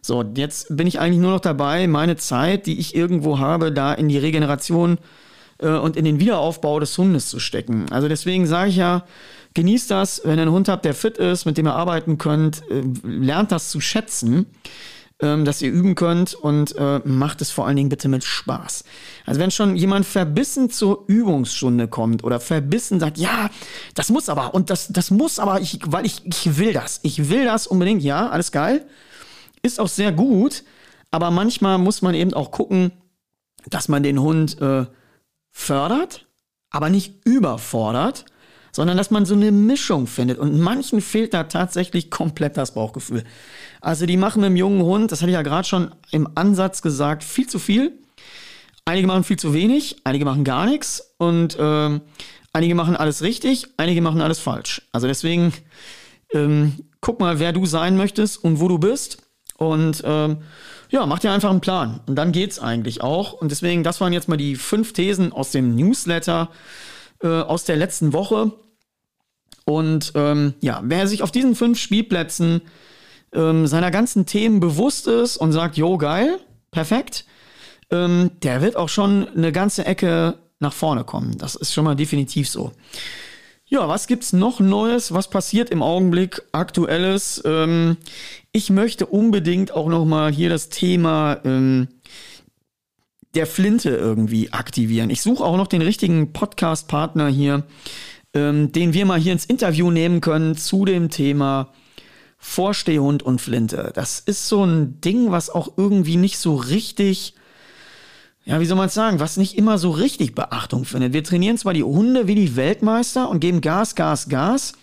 So, 0.00 0.24
jetzt 0.36 0.74
bin 0.74 0.86
ich 0.86 0.98
eigentlich 0.98 1.20
nur 1.20 1.32
noch 1.32 1.40
dabei, 1.40 1.86
meine 1.86 2.16
Zeit, 2.16 2.66
die 2.66 2.80
ich 2.80 2.94
irgendwo 2.94 3.38
habe, 3.38 3.72
da 3.72 3.92
in 3.92 4.08
die 4.08 4.18
Regeneration 4.18 4.96
äh, 5.58 5.68
und 5.68 5.96
in 5.98 6.06
den 6.06 6.18
Wiederaufbau 6.18 6.80
des 6.80 6.96
Hundes 6.96 7.28
zu 7.28 7.38
stecken. 7.40 7.86
Also 7.90 8.08
deswegen 8.08 8.46
sage 8.46 8.70
ich 8.70 8.76
ja, 8.76 9.04
genießt 9.54 9.90
das, 9.90 10.20
wenn 10.24 10.38
ihr 10.38 10.42
einen 10.42 10.50
Hund 10.50 10.68
habt, 10.68 10.84
der 10.84 10.94
fit 10.94 11.18
ist, 11.18 11.44
mit 11.44 11.56
dem 11.56 11.66
ihr 11.66 11.74
arbeiten 11.74 12.18
könnt, 12.18 12.62
äh, 12.70 12.82
lernt 13.02 13.52
das 13.52 13.70
zu 13.70 13.80
schätzen 13.80 14.46
ähm, 15.20 15.44
dass 15.44 15.62
ihr 15.62 15.70
üben 15.70 15.94
könnt 15.94 16.34
und 16.34 16.76
äh, 16.76 17.00
macht 17.04 17.40
es 17.40 17.50
vor 17.50 17.66
allen 17.66 17.76
Dingen 17.76 17.88
bitte 17.88 18.08
mit 18.08 18.24
Spaß. 18.24 18.84
Also 19.24 19.40
wenn 19.40 19.52
schon 19.52 19.76
jemand 19.76 20.06
verbissen 20.06 20.70
zur 20.70 21.04
Übungsstunde 21.06 21.86
kommt 21.86 22.24
oder 22.24 22.40
verbissen 22.40 22.98
sagt, 22.98 23.16
ja, 23.16 23.48
das 23.94 24.10
muss 24.10 24.28
aber 24.28 24.54
und 24.54 24.70
das, 24.70 24.88
das 24.88 25.12
muss 25.12 25.38
aber, 25.38 25.60
ich, 25.60 25.78
weil 25.86 26.04
ich, 26.04 26.26
ich 26.26 26.58
will 26.58 26.72
das, 26.72 26.98
ich 27.04 27.30
will 27.30 27.44
das 27.44 27.68
unbedingt, 27.68 28.02
ja, 28.02 28.28
alles 28.28 28.50
geil, 28.50 28.86
ist 29.62 29.78
auch 29.78 29.88
sehr 29.88 30.10
gut, 30.10 30.64
aber 31.12 31.30
manchmal 31.30 31.78
muss 31.78 32.02
man 32.02 32.14
eben 32.14 32.34
auch 32.34 32.50
gucken, 32.50 32.90
dass 33.70 33.88
man 33.88 34.02
den 34.02 34.20
Hund 34.20 34.60
äh, 34.60 34.84
fördert, 35.52 36.26
aber 36.70 36.90
nicht 36.90 37.24
überfordert 37.24 38.24
sondern 38.74 38.96
dass 38.96 39.12
man 39.12 39.24
so 39.24 39.34
eine 39.34 39.52
Mischung 39.52 40.08
findet. 40.08 40.38
Und 40.38 40.58
manchen 40.58 41.00
fehlt 41.00 41.32
da 41.32 41.44
tatsächlich 41.44 42.10
komplett 42.10 42.56
das 42.56 42.74
Bauchgefühl. 42.74 43.22
Also 43.80 44.04
die 44.04 44.16
machen 44.16 44.40
mit 44.40 44.50
dem 44.50 44.56
jungen 44.56 44.82
Hund, 44.82 45.12
das 45.12 45.22
hatte 45.22 45.30
ich 45.30 45.34
ja 45.34 45.42
gerade 45.42 45.66
schon 45.66 45.94
im 46.10 46.28
Ansatz 46.34 46.82
gesagt, 46.82 47.22
viel 47.22 47.46
zu 47.46 47.60
viel. 47.60 47.92
Einige 48.84 49.06
machen 49.06 49.22
viel 49.22 49.38
zu 49.38 49.54
wenig, 49.54 49.98
einige 50.02 50.24
machen 50.24 50.42
gar 50.42 50.66
nichts 50.66 51.14
und 51.18 51.56
ähm, 51.58 52.00
einige 52.52 52.74
machen 52.74 52.96
alles 52.96 53.22
richtig, 53.22 53.68
einige 53.76 54.02
machen 54.02 54.20
alles 54.20 54.40
falsch. 54.40 54.82
Also 54.90 55.06
deswegen 55.06 55.52
ähm, 56.34 56.74
guck 57.00 57.20
mal, 57.20 57.38
wer 57.38 57.52
du 57.52 57.66
sein 57.66 57.96
möchtest 57.96 58.42
und 58.42 58.58
wo 58.58 58.66
du 58.66 58.78
bist. 58.78 59.18
Und 59.56 60.02
ähm, 60.04 60.38
ja, 60.90 61.06
mach 61.06 61.20
dir 61.20 61.30
einfach 61.30 61.50
einen 61.50 61.60
Plan. 61.60 62.00
Und 62.06 62.16
dann 62.16 62.32
geht's 62.32 62.58
eigentlich 62.58 63.02
auch. 63.02 63.34
Und 63.34 63.52
deswegen, 63.52 63.84
das 63.84 64.00
waren 64.00 64.12
jetzt 64.12 64.28
mal 64.28 64.36
die 64.36 64.56
fünf 64.56 64.92
Thesen 64.92 65.32
aus 65.32 65.52
dem 65.52 65.76
Newsletter 65.76 66.50
äh, 67.22 67.28
aus 67.28 67.64
der 67.64 67.76
letzten 67.76 68.12
Woche. 68.12 68.52
Und 69.64 70.12
ähm, 70.14 70.54
ja, 70.60 70.80
wer 70.84 71.06
sich 71.06 71.22
auf 71.22 71.30
diesen 71.30 71.54
fünf 71.54 71.78
Spielplätzen 71.78 72.62
ähm, 73.32 73.66
seiner 73.66 73.90
ganzen 73.90 74.26
Themen 74.26 74.60
bewusst 74.60 75.06
ist 75.06 75.36
und 75.36 75.52
sagt, 75.52 75.76
jo, 75.76 75.96
geil, 75.98 76.38
perfekt, 76.70 77.24
ähm, 77.90 78.30
der 78.42 78.60
wird 78.62 78.76
auch 78.76 78.88
schon 78.88 79.28
eine 79.28 79.52
ganze 79.52 79.86
Ecke 79.86 80.38
nach 80.60 80.72
vorne 80.72 81.04
kommen. 81.04 81.36
Das 81.38 81.54
ist 81.54 81.72
schon 81.72 81.84
mal 81.84 81.96
definitiv 81.96 82.48
so. 82.48 82.72
Ja, 83.66 83.88
was 83.88 84.06
gibt's 84.06 84.32
noch 84.32 84.60
Neues? 84.60 85.12
Was 85.12 85.28
passiert 85.28 85.70
im 85.70 85.82
Augenblick 85.82 86.42
Aktuelles? 86.52 87.42
Ähm, 87.44 87.96
ich 88.52 88.70
möchte 88.70 89.06
unbedingt 89.06 89.72
auch 89.72 89.88
noch 89.88 90.04
mal 90.04 90.30
hier 90.30 90.50
das 90.50 90.68
Thema 90.68 91.38
ähm, 91.44 91.88
der 93.34 93.46
Flinte 93.46 93.90
irgendwie 93.90 94.52
aktivieren. 94.52 95.10
Ich 95.10 95.22
suche 95.22 95.42
auch 95.42 95.56
noch 95.56 95.66
den 95.66 95.82
richtigen 95.82 96.32
Podcast-Partner 96.32 97.28
hier, 97.28 97.64
ähm, 98.34 98.72
den 98.72 98.92
wir 98.92 99.06
mal 99.06 99.18
hier 99.18 99.32
ins 99.32 99.44
Interview 99.44 99.90
nehmen 99.90 100.20
können 100.20 100.56
zu 100.56 100.84
dem 100.84 101.08
Thema 101.08 101.68
Vorstehhund 102.36 103.22
und 103.22 103.40
Flinte. 103.40 103.92
Das 103.94 104.20
ist 104.20 104.48
so 104.48 104.64
ein 104.64 105.00
Ding, 105.00 105.30
was 105.30 105.48
auch 105.48 105.72
irgendwie 105.78 106.16
nicht 106.16 106.38
so 106.38 106.56
richtig, 106.56 107.34
ja, 108.44 108.60
wie 108.60 108.66
soll 108.66 108.76
man 108.76 108.88
es 108.88 108.94
sagen, 108.94 109.20
was 109.20 109.38
nicht 109.38 109.56
immer 109.56 109.78
so 109.78 109.90
richtig 109.90 110.34
Beachtung 110.34 110.84
findet. 110.84 111.14
Wir 111.14 111.24
trainieren 111.24 111.56
zwar 111.56 111.72
die 111.72 111.84
Hunde 111.84 112.26
wie 112.26 112.34
die 112.34 112.56
Weltmeister 112.56 113.30
und 113.30 113.40
geben 113.40 113.60
Gas, 113.60 113.94
Gas, 113.94 114.28
Gas, 114.28 114.74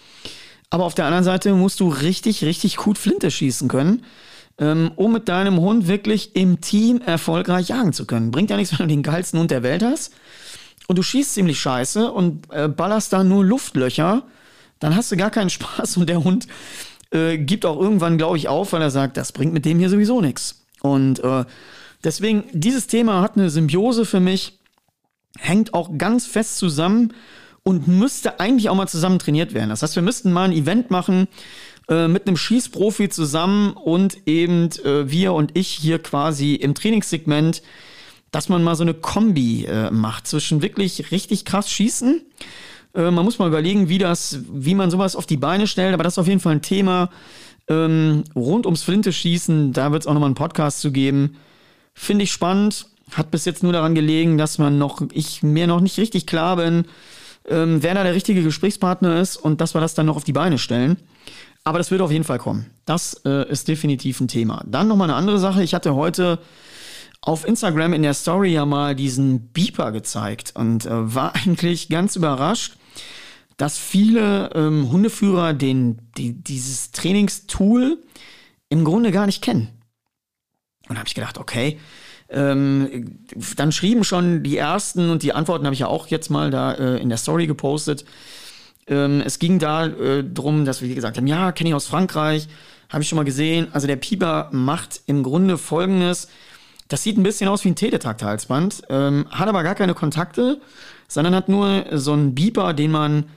aber 0.69 0.85
auf 0.85 0.95
der 0.95 1.05
anderen 1.05 1.25
Seite 1.25 1.53
musst 1.53 1.81
du 1.81 1.89
richtig, 1.89 2.43
richtig 2.43 2.77
gut 2.77 2.97
Flinte 2.97 3.29
schießen 3.29 3.67
können, 3.67 4.05
ähm, 4.57 4.91
um 4.95 5.11
mit 5.11 5.27
deinem 5.29 5.59
Hund 5.59 5.87
wirklich 5.87 6.35
im 6.35 6.61
Team 6.61 7.01
erfolgreich 7.01 7.67
jagen 7.67 7.93
zu 7.93 8.05
können. 8.05 8.31
Bringt 8.31 8.49
ja 8.49 8.57
nichts, 8.57 8.71
wenn 8.79 8.87
du 8.87 8.93
den 8.93 9.03
geilsten 9.03 9.39
Hund 9.39 9.51
der 9.51 9.63
Welt 9.63 9.83
hast 9.83 10.13
und 10.91 10.97
du 10.97 11.03
schießt 11.03 11.35
ziemlich 11.35 11.57
scheiße 11.57 12.11
und 12.11 12.51
äh, 12.51 12.67
ballerst 12.67 13.13
da 13.13 13.23
nur 13.23 13.45
Luftlöcher, 13.45 14.23
dann 14.79 14.93
hast 14.93 15.09
du 15.09 15.15
gar 15.15 15.29
keinen 15.29 15.49
Spaß 15.57 15.95
und 15.95 16.09
der 16.09 16.21
Hund 16.21 16.47
äh, 17.11 17.37
gibt 17.37 17.65
auch 17.65 17.79
irgendwann, 17.79 18.17
glaube 18.17 18.35
ich, 18.35 18.49
auf, 18.49 18.73
weil 18.73 18.81
er 18.81 18.91
sagt, 18.91 19.15
das 19.15 19.31
bringt 19.31 19.53
mit 19.53 19.63
dem 19.63 19.79
hier 19.79 19.89
sowieso 19.89 20.19
nichts. 20.19 20.65
Und 20.81 21.23
äh, 21.23 21.45
deswegen, 22.03 22.43
dieses 22.51 22.87
Thema 22.87 23.21
hat 23.21 23.37
eine 23.37 23.49
Symbiose 23.49 24.03
für 24.03 24.19
mich, 24.19 24.59
hängt 25.39 25.73
auch 25.73 25.97
ganz 25.97 26.25
fest 26.27 26.57
zusammen 26.57 27.13
und 27.63 27.87
müsste 27.87 28.41
eigentlich 28.41 28.67
auch 28.67 28.75
mal 28.75 28.89
zusammen 28.89 29.17
trainiert 29.17 29.53
werden. 29.53 29.69
Das 29.69 29.83
heißt, 29.83 29.95
wir 29.95 30.03
müssten 30.03 30.33
mal 30.33 30.43
ein 30.43 30.51
Event 30.51 30.91
machen 30.91 31.29
äh, 31.87 32.09
mit 32.09 32.27
einem 32.27 32.35
Schießprofi 32.35 33.07
zusammen 33.07 33.71
und 33.75 34.27
eben 34.27 34.71
äh, 34.83 35.09
wir 35.09 35.31
und 35.31 35.51
ich 35.57 35.69
hier 35.69 35.99
quasi 35.99 36.55
im 36.55 36.75
Trainingssegment 36.75 37.61
dass 38.31 38.49
man 38.49 38.63
mal 38.63 38.75
so 38.75 38.83
eine 38.83 38.93
Kombi 38.93 39.65
äh, 39.65 39.91
macht 39.91 40.27
zwischen 40.27 40.61
wirklich 40.61 41.11
richtig 41.11 41.45
krass 41.45 41.69
schießen. 41.69 42.21
Äh, 42.95 43.11
man 43.11 43.25
muss 43.25 43.39
mal 43.39 43.47
überlegen, 43.47 43.89
wie 43.89 43.97
das, 43.97 44.39
wie 44.51 44.75
man 44.75 44.89
sowas 44.89 45.15
auf 45.15 45.25
die 45.25 45.37
Beine 45.37 45.67
stellt, 45.67 45.93
aber 45.93 46.03
das 46.03 46.13
ist 46.13 46.19
auf 46.19 46.27
jeden 46.27 46.39
Fall 46.39 46.53
ein 46.53 46.61
Thema 46.61 47.09
ähm, 47.67 48.23
rund 48.35 48.65
ums 48.65 48.83
Flinte 48.83 49.13
schießen. 49.13 49.73
Da 49.73 49.91
wird 49.91 50.03
es 50.03 50.07
auch 50.07 50.13
nochmal 50.13 50.27
einen 50.27 50.35
Podcast 50.35 50.81
zu 50.81 50.91
geben. 50.91 51.37
Finde 51.93 52.23
ich 52.23 52.31
spannend. 52.31 52.87
Hat 53.11 53.29
bis 53.31 53.43
jetzt 53.43 53.61
nur 53.63 53.73
daran 53.73 53.93
gelegen, 53.95 54.37
dass 54.37 54.57
man 54.57 54.77
noch, 54.77 55.01
ich 55.11 55.43
mir 55.43 55.67
noch 55.67 55.81
nicht 55.81 55.97
richtig 55.97 56.25
klar 56.25 56.55
bin, 56.55 56.85
ähm, 57.49 57.83
wer 57.83 57.93
da 57.93 58.03
der 58.03 58.15
richtige 58.15 58.41
Gesprächspartner 58.41 59.19
ist 59.19 59.35
und 59.35 59.59
dass 59.59 59.73
wir 59.73 59.81
das 59.81 59.93
dann 59.93 60.05
noch 60.05 60.15
auf 60.15 60.23
die 60.23 60.31
Beine 60.31 60.57
stellen. 60.57 60.97
Aber 61.63 61.77
das 61.77 61.91
wird 61.91 62.01
auf 62.01 62.11
jeden 62.11 62.23
Fall 62.23 62.39
kommen. 62.39 62.67
Das 62.85 63.21
äh, 63.25 63.49
ist 63.49 63.67
definitiv 63.67 64.21
ein 64.21 64.27
Thema. 64.27 64.63
Dann 64.65 64.87
nochmal 64.87 65.09
eine 65.09 65.17
andere 65.17 65.39
Sache. 65.39 65.61
Ich 65.61 65.73
hatte 65.73 65.93
heute 65.93 66.39
auf 67.21 67.45
Instagram 67.47 67.93
in 67.93 68.01
der 68.01 68.15
Story 68.15 68.53
ja 68.53 68.65
mal 68.65 68.95
diesen 68.95 69.49
Beeper 69.49 69.91
gezeigt 69.91 70.53
und 70.55 70.85
äh, 70.85 71.15
war 71.15 71.35
eigentlich 71.45 71.89
ganz 71.89 72.15
überrascht, 72.15 72.75
dass 73.57 73.77
viele 73.77 74.49
ähm, 74.55 74.91
Hundeführer 74.91 75.53
den, 75.53 76.01
die, 76.17 76.33
dieses 76.33 76.91
Trainingstool 76.91 77.99
im 78.69 78.83
Grunde 78.83 79.11
gar 79.11 79.27
nicht 79.27 79.43
kennen. 79.43 79.69
Und 80.89 80.97
habe 80.97 81.07
ich 81.07 81.13
gedacht, 81.13 81.37
okay, 81.37 81.79
ähm, 82.29 83.19
dann 83.55 83.71
schrieben 83.71 84.03
schon 84.03 84.41
die 84.41 84.57
ersten 84.57 85.09
und 85.09 85.21
die 85.21 85.33
Antworten 85.33 85.65
habe 85.65 85.73
ich 85.73 85.81
ja 85.81 85.87
auch 85.87 86.07
jetzt 86.07 86.29
mal 86.29 86.49
da 86.49 86.73
äh, 86.73 86.97
in 86.97 87.09
der 87.09 87.17
Story 87.17 87.45
gepostet. 87.45 88.05
Ähm, 88.87 89.21
es 89.23 89.37
ging 89.37 89.59
da 89.59 89.85
äh, 89.85 90.23
drum, 90.23 90.65
dass 90.65 90.81
wir 90.81 90.93
gesagt 90.95 91.17
haben, 91.17 91.27
ja, 91.27 91.51
kenne 91.51 91.69
ich 91.69 91.75
aus 91.75 91.87
Frankreich, 91.87 92.47
habe 92.89 93.03
ich 93.03 93.09
schon 93.09 93.17
mal 93.17 93.25
gesehen. 93.25 93.67
Also 93.73 93.85
der 93.85 93.97
Pieper 93.97 94.49
macht 94.51 95.01
im 95.05 95.23
Grunde 95.23 95.57
folgendes. 95.57 96.29
Das 96.91 97.03
sieht 97.03 97.17
ein 97.17 97.23
bisschen 97.23 97.47
aus 97.47 97.63
wie 97.63 97.69
ein 97.69 97.75
Teletakt-Halsband, 97.77 98.81
ähm, 98.89 99.25
hat 99.29 99.47
aber 99.47 99.63
gar 99.63 99.75
keine 99.75 99.93
Kontakte, 99.93 100.59
sondern 101.07 101.33
hat 101.33 101.47
nur 101.47 101.85
so 101.93 102.11
einen 102.11 102.35
Beeper, 102.35 102.73
den 102.73 102.91
man 102.91 103.29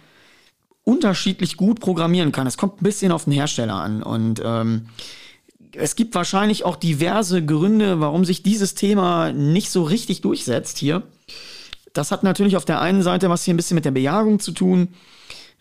unterschiedlich 0.82 1.56
gut 1.56 1.78
programmieren 1.78 2.32
kann. 2.32 2.48
Es 2.48 2.56
kommt 2.56 2.80
ein 2.80 2.84
bisschen 2.84 3.12
auf 3.12 3.24
den 3.24 3.32
Hersteller 3.32 3.74
an 3.74 4.02
und 4.02 4.42
ähm, 4.44 4.86
es 5.72 5.94
gibt 5.94 6.16
wahrscheinlich 6.16 6.64
auch 6.64 6.74
diverse 6.74 7.44
Gründe, 7.44 8.00
warum 8.00 8.24
sich 8.24 8.42
dieses 8.42 8.74
Thema 8.74 9.32
nicht 9.32 9.70
so 9.70 9.84
richtig 9.84 10.20
durchsetzt 10.20 10.76
hier. 10.78 11.04
Das 11.92 12.10
hat 12.10 12.24
natürlich 12.24 12.56
auf 12.56 12.64
der 12.64 12.80
einen 12.80 13.04
Seite 13.04 13.30
was 13.30 13.44
hier 13.44 13.54
ein 13.54 13.56
bisschen 13.56 13.76
mit 13.76 13.84
der 13.84 13.92
Bejagung 13.92 14.40
zu 14.40 14.50
tun. 14.50 14.88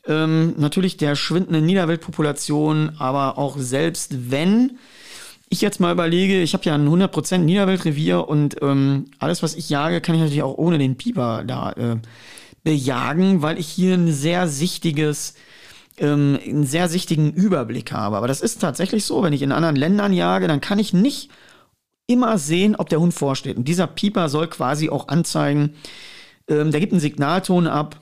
Ähm, 0.08 0.56
natürlich 0.58 0.98
der 0.98 1.16
schwindenden 1.16 1.68
Niederweltpopulation, 1.68 2.94
aber 2.98 3.38
auch 3.38 3.56
selbst 3.60 4.32
wenn 4.32 4.80
ich 5.54 5.62
jetzt 5.62 5.80
mal 5.80 5.94
überlege, 5.94 6.42
ich 6.42 6.54
habe 6.54 6.66
ja 6.66 6.76
ein 6.76 6.88
100% 6.88 7.38
Niederweltrevier 7.40 8.28
und 8.28 8.62
ähm, 8.62 9.06
alles, 9.20 9.42
was 9.42 9.56
ich 9.56 9.70
jage, 9.70 10.02
kann 10.02 10.16
ich 10.16 10.22
natürlich 10.22 10.44
auch 10.44 10.58
ohne 10.58 10.78
den 10.78 10.98
Pieper 10.98 11.44
da 11.46 11.72
äh, 11.72 11.96
bejagen, 12.64 13.42
weil 13.42 13.58
ich 13.60 13.68
hier 13.68 13.96
ein 13.96 14.12
sehr 14.12 14.48
sichtiges, 14.48 15.36
ähm, 15.98 16.40
einen 16.46 16.66
sehr 16.66 16.90
sichtigen 16.90 17.32
Überblick 17.32 17.92
habe. 17.92 18.18
Aber 18.18 18.28
das 18.28 18.42
ist 18.42 18.60
tatsächlich 18.60 19.06
so, 19.06 19.24
wenn 19.24 19.34
ich 19.34 19.42
in 19.42 19.52
anderen 19.52 19.76
Ländern 19.76 20.14
jage, 20.14 20.48
dann 20.48 20.62
kann 20.62 20.80
ich 20.80 20.94
nicht 20.94 21.30
immer 22.08 22.38
sehen, 22.38 22.76
ob 22.76 22.90
der 22.90 23.00
Hund 23.00 23.14
vorsteht. 23.14 23.58
Und 23.58 23.68
dieser 23.68 23.88
Pieper 23.88 24.30
soll 24.30 24.48
quasi 24.48 24.90
auch 24.90 25.08
anzeigen, 25.08 25.76
ähm, 26.48 26.72
der 26.72 26.80
gibt 26.80 26.94
einen 26.94 27.00
Signalton 27.00 27.68
ab, 27.68 28.00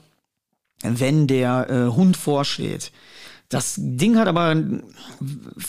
wenn 0.82 1.26
der 1.26 1.70
äh, 1.70 1.94
Hund 1.94 2.16
vorsteht. 2.16 2.92
Das 3.52 3.74
Ding 3.76 4.16
hat 4.16 4.28
aber, 4.28 4.56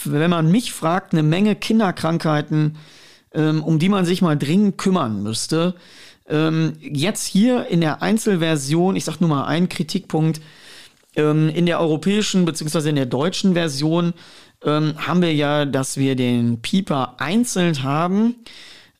wenn 0.05 0.29
man 0.29 0.49
mich 0.49 0.71
fragt, 0.71 1.11
eine 1.11 1.21
Menge 1.21 1.53
Kinderkrankheiten, 1.53 2.77
ähm, 3.33 3.61
um 3.61 3.77
die 3.77 3.89
man 3.89 4.05
sich 4.05 4.21
mal 4.21 4.37
dringend 4.37 4.77
kümmern 4.77 5.21
müsste. 5.21 5.75
Ähm, 6.29 6.77
jetzt 6.79 7.25
hier 7.25 7.67
in 7.67 7.81
der 7.81 8.01
Einzelversion, 8.01 8.95
ich 8.95 9.03
sag 9.03 9.19
nur 9.19 9.29
mal 9.29 9.43
einen 9.43 9.67
Kritikpunkt, 9.67 10.39
ähm, 11.17 11.49
in 11.49 11.65
der 11.65 11.81
europäischen 11.81 12.45
bzw. 12.45 12.87
in 12.87 12.95
der 12.95 13.05
deutschen 13.05 13.53
Version 13.53 14.13
ähm, 14.63 14.93
haben 14.95 15.21
wir 15.21 15.33
ja, 15.33 15.65
dass 15.65 15.97
wir 15.97 16.15
den 16.15 16.61
Pieper 16.61 17.15
einzeln 17.17 17.83
haben 17.83 18.35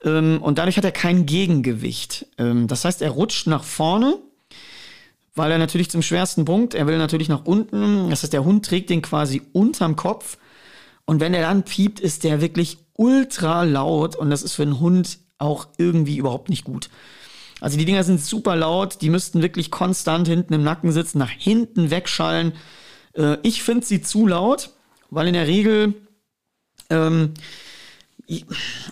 ähm, 0.03 0.39
und 0.41 0.57
dadurch 0.57 0.75
hat 0.75 0.83
er 0.83 0.91
kein 0.91 1.25
Gegengewicht. 1.25 2.25
Ähm, 2.37 2.67
das 2.67 2.83
heißt, 2.83 3.01
er 3.01 3.11
rutscht 3.11 3.47
nach 3.47 3.63
vorne, 3.63 4.17
weil 5.35 5.51
er 5.51 5.57
natürlich 5.57 5.89
zum 5.89 6.01
schwersten 6.01 6.45
Punkt, 6.45 6.73
er 6.73 6.87
will 6.87 6.97
natürlich 6.97 7.29
nach 7.29 7.45
unten. 7.45 8.09
Das 8.09 8.23
heißt, 8.23 8.33
der 8.33 8.45
Hund 8.45 8.65
trägt 8.65 8.89
den 8.89 9.01
quasi 9.01 9.41
unterm 9.51 9.95
Kopf 9.95 10.37
und 11.05 11.19
wenn 11.19 11.33
er 11.33 11.41
dann 11.41 11.63
piept, 11.63 11.99
ist 11.99 12.23
der 12.23 12.41
wirklich 12.41 12.77
ultra 12.93 13.63
laut 13.63 14.15
und 14.15 14.29
das 14.29 14.43
ist 14.43 14.53
für 14.53 14.63
einen 14.63 14.79
Hund 14.79 15.19
auch 15.37 15.67
irgendwie 15.77 16.17
überhaupt 16.17 16.49
nicht 16.49 16.63
gut. 16.63 16.89
Also 17.59 17.77
die 17.77 17.85
Dinger 17.85 18.03
sind 18.03 18.21
super 18.21 18.55
laut, 18.55 19.01
die 19.01 19.09
müssten 19.09 19.41
wirklich 19.41 19.71
konstant 19.71 20.27
hinten 20.27 20.53
im 20.53 20.63
Nacken 20.63 20.91
sitzen, 20.91 21.17
nach 21.17 21.29
hinten 21.29 21.91
wegschallen. 21.91 22.53
Äh, 23.15 23.37
ich 23.43 23.63
finde 23.63 23.85
sie 23.85 24.01
zu 24.01 24.27
laut, 24.27 24.71
weil 25.09 25.27
in 25.27 25.33
der 25.33 25.47
Regel, 25.47 25.93
ähm, 26.89 27.33
ich, 28.25 28.45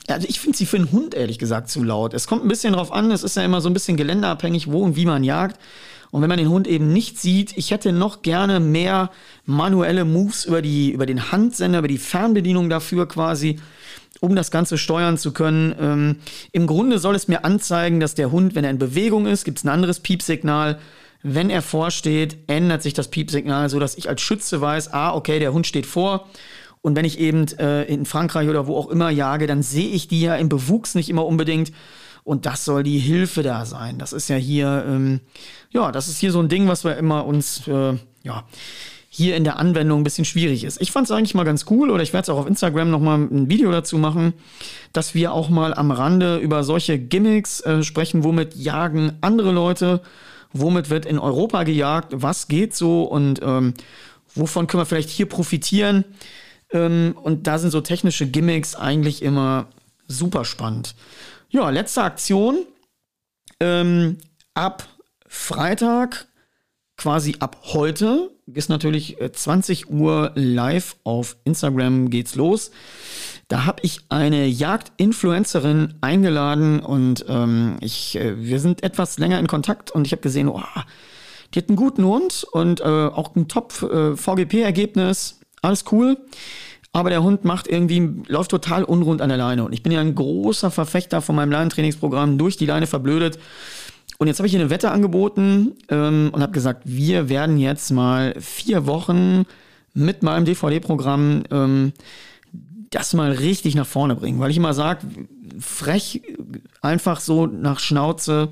also 0.08 0.28
ich 0.30 0.40
finde 0.40 0.58
sie 0.58 0.66
für 0.66 0.78
einen 0.78 0.92
Hund 0.92 1.14
ehrlich 1.14 1.40
gesagt 1.40 1.70
zu 1.70 1.84
laut. 1.84 2.14
Es 2.14 2.28
kommt 2.28 2.44
ein 2.44 2.50
bisschen 2.50 2.74
drauf 2.74 2.92
an, 2.92 3.12
es 3.12 3.24
ist 3.24 3.36
ja 3.38 3.44
immer 3.44 3.62
so 3.62 3.70
ein 3.70 3.74
bisschen 3.74 3.98
geländeabhängig, 3.98 4.72
wo 4.72 4.82
und 4.82 4.96
wie 4.96 5.06
man 5.06 5.24
jagt. 5.24 5.60
Und 6.12 6.22
wenn 6.22 6.30
man 6.30 6.38
den 6.38 6.50
Hund 6.50 6.68
eben 6.68 6.92
nicht 6.92 7.18
sieht, 7.20 7.58
ich 7.58 7.72
hätte 7.72 7.94
noch 7.94 8.22
gerne 8.22 8.60
mehr 8.60 9.12
manuelle 9.46 10.06
Moves 10.06 10.46
über, 10.46 10.62
die, 10.62 10.92
über 10.92 11.06
den 11.06 11.32
Handsender, 11.32 11.80
über 11.80 11.88
die 11.88 11.98
Fernbedienung 11.98 12.70
dafür 12.70 13.08
quasi 13.08 13.60
um 14.22 14.36
das 14.36 14.52
Ganze 14.52 14.78
steuern 14.78 15.18
zu 15.18 15.34
können. 15.34 15.76
Ähm, 15.80 16.16
Im 16.52 16.68
Grunde 16.68 17.00
soll 17.00 17.16
es 17.16 17.28
mir 17.28 17.44
anzeigen, 17.44 18.00
dass 18.00 18.14
der 18.14 18.32
Hund, 18.32 18.56
wenn 18.56 18.64
er 18.64 18.70
in 18.70 18.78
Bewegung 18.78 19.26
ist, 19.26 19.44
gibt 19.46 19.58
es 19.58 19.64
ein 19.64 19.70
anderes 19.70 20.00
Piepsignal. 20.00 20.80
Wenn 21.24 21.50
er 21.50 21.62
vorsteht, 21.62 22.38
ändert 22.48 22.84
sich 22.84 22.94
das 22.94 23.10
Piepsignal, 23.10 23.70
so 23.70 23.80
dass 23.80 23.98
ich 23.98 24.10
als 24.10 24.22
Schütze 24.22 24.62
weiß, 24.62 24.94
ah, 24.94 25.16
okay, 25.16 25.40
der 25.40 25.54
Hund 25.54 25.66
steht 25.66 25.88
vor. 25.88 26.28
Und 26.82 26.96
wenn 26.96 27.06
ich 27.06 27.20
eben 27.20 27.48
äh, 27.60 27.84
in 27.84 28.06
Frankreich 28.06 28.48
oder 28.48 28.68
wo 28.68 28.78
auch 28.78 28.90
immer 28.90 29.10
jage, 29.10 29.48
dann 29.48 29.64
sehe 29.64 29.90
ich 29.90 30.08
die 30.08 30.22
ja 30.22 30.36
im 30.36 30.50
Bewuchs 30.50 30.96
nicht 30.96 31.10
immer 31.10 31.26
unbedingt. 31.26 31.72
Und 32.24 32.46
das 32.46 32.66
soll 32.66 32.84
die 32.84 33.00
Hilfe 33.00 33.44
da 33.44 33.66
sein. 33.66 33.98
Das 33.98 34.14
ist 34.14 34.28
ja 34.30 34.36
hier, 34.36 34.86
ähm, 34.88 35.22
ja, 35.72 35.92
das 35.92 36.08
ist 36.08 36.20
hier 36.20 36.32
so 36.32 36.40
ein 36.40 36.50
Ding, 36.50 36.68
was 36.68 36.84
wir 36.84 36.96
immer 36.96 37.26
uns, 37.26 37.68
äh, 37.68 37.98
ja, 38.24 38.46
hier 39.14 39.36
in 39.36 39.44
der 39.44 39.58
Anwendung 39.58 40.00
ein 40.00 40.04
bisschen 40.06 40.24
schwierig 40.24 40.64
ist. 40.64 40.82
Ich 40.82 40.92
fand 40.92 41.06
es 41.06 41.12
eigentlich 41.12 41.34
mal 41.34 41.44
ganz 41.44 41.66
cool 41.70 41.90
oder 41.90 42.02
ich 42.02 42.14
werde 42.14 42.24
es 42.24 42.30
auch 42.30 42.38
auf 42.38 42.48
Instagram 42.48 42.90
nochmal 42.90 43.20
ein 43.20 43.50
Video 43.50 43.70
dazu 43.70 43.98
machen, 43.98 44.34
dass 44.94 45.14
wir 45.14 45.34
auch 45.34 45.50
mal 45.50 45.74
am 45.74 45.92
Rande 45.92 46.38
über 46.38 46.64
solche 46.64 46.98
Gimmicks 46.98 47.60
äh, 47.60 47.84
sprechen, 47.84 48.24
womit 48.24 48.56
jagen 48.56 49.18
andere 49.20 49.52
Leute, 49.52 50.02
womit 50.54 50.90
wird 50.90 51.06
in 51.06 51.20
Europa 51.20 51.64
gejagt, 51.64 52.14
was 52.14 52.48
geht 52.48 52.74
so 52.74 53.04
und 53.04 53.42
ähm, 53.44 53.74
wovon 54.34 54.68
können 54.68 54.80
wir 54.80 54.86
vielleicht 54.86 55.10
hier 55.10 55.26
profitieren. 55.26 56.06
Ähm, 56.72 57.14
und 57.22 57.48
da 57.48 57.60
sind 57.60 57.72
so 57.72 57.82
technische 57.82 58.28
Gimmicks 58.28 58.76
eigentlich 58.76 59.24
immer 59.24 59.68
super 60.08 60.46
spannend. 60.46 60.96
Ja, 61.54 61.70
letzte 61.70 62.02
Aktion. 62.02 62.66
Ähm, 63.60 64.20
ab 64.54 64.88
Freitag, 65.28 66.28
quasi 66.96 67.36
ab 67.40 67.58
heute, 67.74 68.32
ist 68.54 68.70
natürlich 68.70 69.18
20 69.34 69.82
äh, 69.82 69.86
Uhr 69.92 70.32
live 70.36 70.96
auf 71.04 71.36
Instagram 71.44 72.10
geht's 72.10 72.36
los. 72.36 72.72
Da 73.50 73.66
habe 73.66 73.82
ich 73.84 74.00
eine 74.08 74.46
Jagd-Influencerin 74.48 75.96
eingeladen 76.00 76.80
und 76.80 77.26
ähm, 77.28 77.76
ich, 77.82 78.16
äh, 78.16 78.42
wir 78.42 78.62
sind 78.62 78.82
etwas 78.82 79.18
länger 79.18 79.38
in 79.38 79.48
Kontakt 79.48 79.92
und 79.92 80.08
ich 80.08 80.14
habe 80.14 80.22
gesehen, 80.22 80.48
oh, 80.48 80.64
die 81.54 81.60
hat 81.60 81.68
einen 81.68 81.76
guten 81.76 82.06
Hund 82.06 82.48
und 82.54 82.80
äh, 82.80 82.86
auch 82.86 83.36
ein 83.36 83.50
Top-VGP-Ergebnis. 83.50 85.42
Äh, 85.42 85.46
Alles 85.64 85.84
cool. 85.92 86.18
Aber 86.94 87.10
der 87.10 87.24
Hund 87.24 87.46
macht 87.46 87.68
irgendwie, 87.68 88.24
läuft 88.28 88.52
total 88.52 88.84
unrund 88.84 89.22
an 89.22 89.30
der 89.30 89.38
Leine. 89.38 89.64
Und 89.64 89.74
ich 89.74 89.82
bin 89.82 89.92
ja 89.92 90.02
ein 90.02 90.16
großer 90.16 90.72
Verfechter 90.72 91.22
von 91.22 91.36
meinem 91.36 91.52
Leinentrainingsprogramm 91.52 92.38
durch 92.38 92.58
die 92.58 92.66
Leine 92.66 92.88
verblödet. 92.88 93.40
Und 94.18 94.28
jetzt 94.28 94.40
habe 94.40 94.48
ich 94.48 94.54
ihr 94.54 94.60
eine 94.60 94.70
Wette 94.70 94.92
angeboten 94.92 95.74
ähm, 95.90 96.30
und 96.34 96.42
habe 96.42 96.52
gesagt, 96.52 96.84
wir 96.86 97.30
werden 97.30 97.58
jetzt 97.58 97.92
mal 97.92 98.36
vier 98.40 98.86
Wochen 98.86 99.46
mit 99.94 100.22
meinem 100.22 100.46
DVD-Programm 100.46 101.44
ähm, 101.50 101.94
das 102.92 103.14
mal 103.14 103.32
richtig 103.32 103.76
nach 103.76 103.88
vorne 103.88 104.16
bringen. 104.16 104.40
Weil 104.40 104.52
ich 104.52 104.58
immer 104.58 104.74
sage, 104.74 105.08
frech, 105.60 106.22
einfach 106.82 107.20
so 107.20 107.46
nach 107.46 107.80
Schnauze, 107.80 108.50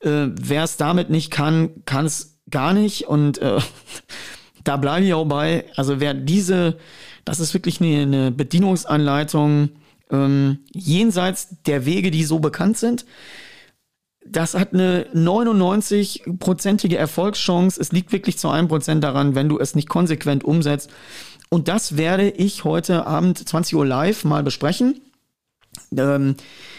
äh, 0.00 0.28
wer 0.28 0.64
es 0.64 0.78
damit 0.78 1.10
nicht 1.10 1.30
kann, 1.30 1.84
kann 1.84 2.06
es 2.06 2.38
gar 2.50 2.72
nicht. 2.72 3.08
Und 3.08 3.38
äh, 3.38 3.60
da 4.64 4.76
bleibe 4.76 5.06
ich 5.06 5.14
auch 5.14 5.24
bei. 5.24 5.64
Also 5.76 6.00
wer 6.00 6.14
diese, 6.14 6.78
das 7.24 7.40
ist 7.40 7.54
wirklich 7.54 7.80
eine, 7.80 8.02
eine 8.02 8.30
Bedienungsanleitung 8.30 9.70
ähm, 10.10 10.58
jenseits 10.72 11.48
der 11.66 11.86
Wege, 11.86 12.10
die 12.10 12.24
so 12.24 12.38
bekannt 12.38 12.78
sind 12.78 13.04
das 14.30 14.54
hat 14.54 14.74
eine 14.74 15.06
99-prozentige 15.14 16.96
Erfolgschance. 16.96 17.80
Es 17.80 17.92
liegt 17.92 18.12
wirklich 18.12 18.38
zu 18.38 18.48
einem 18.48 18.68
Prozent 18.68 19.02
daran, 19.04 19.34
wenn 19.34 19.48
du 19.48 19.58
es 19.58 19.74
nicht 19.74 19.88
konsequent 19.88 20.44
umsetzt. 20.44 20.90
Und 21.48 21.68
das 21.68 21.96
werde 21.96 22.28
ich 22.28 22.64
heute 22.64 23.06
Abend 23.06 23.48
20 23.48 23.74
Uhr 23.74 23.86
live 23.86 24.24
mal 24.24 24.42
besprechen. 24.42 25.00
Ähm, 25.96 26.36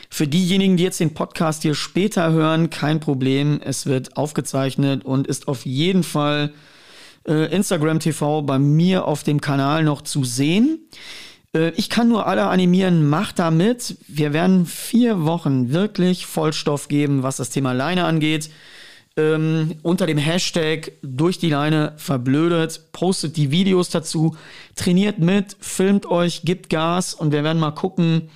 für 0.10 0.28
diejenigen, 0.28 0.78
die 0.78 0.84
jetzt 0.84 1.00
den 1.00 1.14
Podcast 1.14 1.64
hier 1.64 1.76
später 1.76 2.32
hören, 2.32 2.70
kein 2.70 3.00
Problem. 3.00 3.60
Es 3.64 3.86
wird 3.86 4.18
aufgezeichnet 4.18 5.06
und 5.06 5.28
ist 5.28 5.48
auf 5.48 5.66
jeden 5.66 6.04
Fall 6.04 6.54
äh, 7.30 7.46
Instagram 7.56 8.00
TV 8.00 8.42
bei 8.42 8.60
mir 8.60 9.06
auf 9.06 9.24
dem 9.24 9.40
Kanal 9.40 9.84
noch 9.84 10.02
zu 10.02 10.24
sehen. 10.24 10.80
Äh, 11.54 11.70
ich 11.76 11.90
kann 11.90 12.10
nur 12.10 12.28
alle 12.28 12.48
animieren, 12.48 13.08
macht 13.08 13.40
da 13.40 13.52
mit. 13.52 13.98
Wir 14.08 14.34
werden 14.34 14.66
vier 14.66 15.24
Wochen 15.26 15.72
wirklich 15.72 16.26
Vollstoff 16.26 16.88
geben, 16.88 17.24
was 17.24 17.38
das 17.38 17.52
Thema 17.52 17.74
Leine 17.74 18.06
angeht. 18.06 18.50
Ähm, 19.16 19.76
unter 19.82 20.06
dem 20.06 20.18
Hashtag 20.18 20.94
durch 21.02 21.38
die 21.38 21.50
Leine 21.50 21.94
verblödet, 21.98 22.92
postet 22.92 23.38
die 23.38 23.52
Videos 23.52 23.90
dazu, 23.90 24.36
trainiert 24.76 25.20
mit, 25.20 25.58
filmt 25.60 26.06
euch, 26.06 26.44
gibt 26.44 26.70
Gas 26.70 27.14
und 27.14 27.32
wir 27.32 27.44
werden 27.44 27.60
mal 27.60 27.72
gucken, 27.72 28.30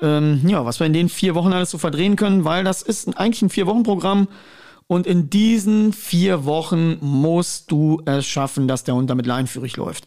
ähm, 0.00 0.40
ja, 0.46 0.64
was 0.64 0.80
wir 0.80 0.86
in 0.86 0.92
den 0.92 1.08
vier 1.08 1.34
Wochen 1.34 1.52
alles 1.52 1.70
so 1.70 1.78
verdrehen 1.78 2.16
können, 2.16 2.44
weil 2.44 2.64
das 2.64 2.82
ist 2.82 3.16
eigentlich 3.18 3.42
ein 3.42 3.50
Vier-Wochen-Programm 3.50 4.28
und 4.86 5.06
in 5.06 5.30
diesen 5.30 5.92
vier 5.92 6.44
Wochen 6.44 6.98
musst 7.00 7.70
du 7.70 8.02
es 8.04 8.26
schaffen, 8.26 8.68
dass 8.68 8.84
der 8.84 8.94
Hund 8.94 9.10
damit 9.10 9.26
leinführig 9.26 9.76
läuft. 9.76 10.06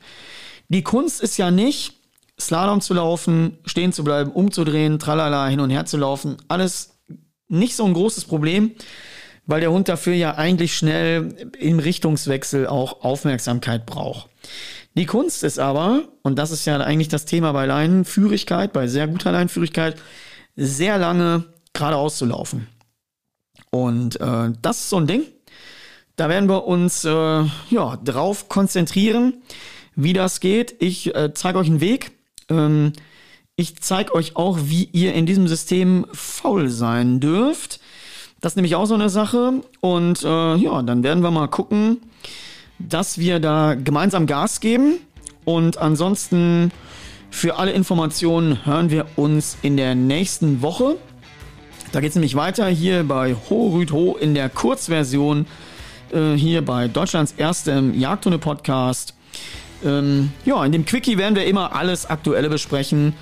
Die 0.69 0.83
Kunst 0.83 1.21
ist 1.21 1.37
ja 1.37 1.51
nicht, 1.51 1.93
Slalom 2.39 2.81
zu 2.81 2.93
laufen, 2.93 3.57
stehen 3.65 3.93
zu 3.93 4.03
bleiben, 4.03 4.31
umzudrehen, 4.31 4.99
tralala, 4.99 5.47
hin 5.47 5.59
und 5.59 5.71
her 5.71 5.85
zu 5.85 5.97
laufen. 5.97 6.37
Alles 6.47 6.99
nicht 7.47 7.75
so 7.75 7.85
ein 7.85 7.93
großes 7.93 8.25
Problem, 8.25 8.71
weil 9.47 9.61
der 9.61 9.71
Hund 9.71 9.89
dafür 9.89 10.13
ja 10.13 10.35
eigentlich 10.35 10.77
schnell 10.77 11.49
im 11.57 11.79
Richtungswechsel 11.79 12.67
auch 12.67 13.01
Aufmerksamkeit 13.01 13.87
braucht. 13.87 14.29
Die 14.95 15.05
Kunst 15.05 15.43
ist 15.43 15.57
aber, 15.57 16.03
und 16.21 16.37
das 16.37 16.51
ist 16.51 16.65
ja 16.65 16.77
eigentlich 16.77 17.07
das 17.07 17.25
Thema 17.25 17.53
bei 17.53 17.65
Leinenführigkeit, 17.65 18.73
bei 18.73 18.87
sehr 18.87 19.07
guter 19.07 19.31
Leinenführigkeit, 19.31 19.95
sehr 20.55 20.97
lange 20.97 21.45
geradeaus 21.73 22.17
zu 22.17 22.25
laufen. 22.25 22.67
Und 23.69 24.19
äh, 24.19 24.51
das 24.61 24.79
ist 24.79 24.89
so 24.89 24.97
ein 24.97 25.07
Ding. 25.07 25.23
Da 26.15 26.29
werden 26.29 26.49
wir 26.49 26.65
uns 26.65 27.05
äh, 27.05 27.09
ja, 27.69 27.97
drauf 28.03 28.49
konzentrieren, 28.49 29.35
wie 29.95 30.13
das 30.13 30.39
geht. 30.39 30.75
Ich 30.79 31.13
äh, 31.15 31.33
zeige 31.33 31.59
euch 31.59 31.67
einen 31.67 31.81
Weg. 31.81 32.11
Ähm, 32.49 32.93
ich 33.55 33.79
zeige 33.81 34.13
euch 34.13 34.35
auch, 34.35 34.57
wie 34.63 34.89
ihr 34.93 35.13
in 35.13 35.25
diesem 35.25 35.47
System 35.47 36.05
faul 36.13 36.69
sein 36.69 37.19
dürft. 37.19 37.79
Das 38.39 38.53
ist 38.53 38.55
nämlich 38.55 38.75
auch 38.75 38.85
so 38.85 38.93
eine 38.93 39.09
Sache. 39.09 39.61
Und 39.79 40.23
äh, 40.23 40.55
ja, 40.55 40.81
dann 40.81 41.03
werden 41.03 41.23
wir 41.23 41.31
mal 41.31 41.47
gucken, 41.47 42.01
dass 42.79 43.17
wir 43.17 43.39
da 43.39 43.75
gemeinsam 43.75 44.27
Gas 44.27 44.59
geben. 44.59 44.99
Und 45.45 45.77
ansonsten 45.77 46.71
für 47.29 47.57
alle 47.57 47.71
Informationen 47.71 48.65
hören 48.65 48.89
wir 48.89 49.05
uns 49.15 49.57
in 49.61 49.77
der 49.77 49.95
nächsten 49.95 50.61
Woche. 50.61 50.97
Da 51.91 52.01
geht 52.01 52.09
es 52.09 52.15
nämlich 52.15 52.35
weiter 52.35 52.67
hier 52.67 53.03
bei 53.03 53.35
Ho 53.49 53.69
Rüd 53.69 53.91
Ho 53.91 54.17
in 54.19 54.33
der 54.33 54.49
Kurzversion. 54.49 55.45
Äh, 56.11 56.33
hier 56.35 56.63
bei 56.63 56.87
Deutschlands 56.87 57.33
erstem 57.37 57.97
Jagdhunde-Podcast. 57.97 59.13
Ähm, 59.85 60.31
ja, 60.45 60.63
in 60.65 60.71
dem 60.71 60.85
Quickie 60.85 61.17
werden 61.17 61.35
wir 61.35 61.45
immer 61.45 61.75
alles 61.75 62.05
Aktuelle 62.05 62.49
besprechen. 62.49 63.13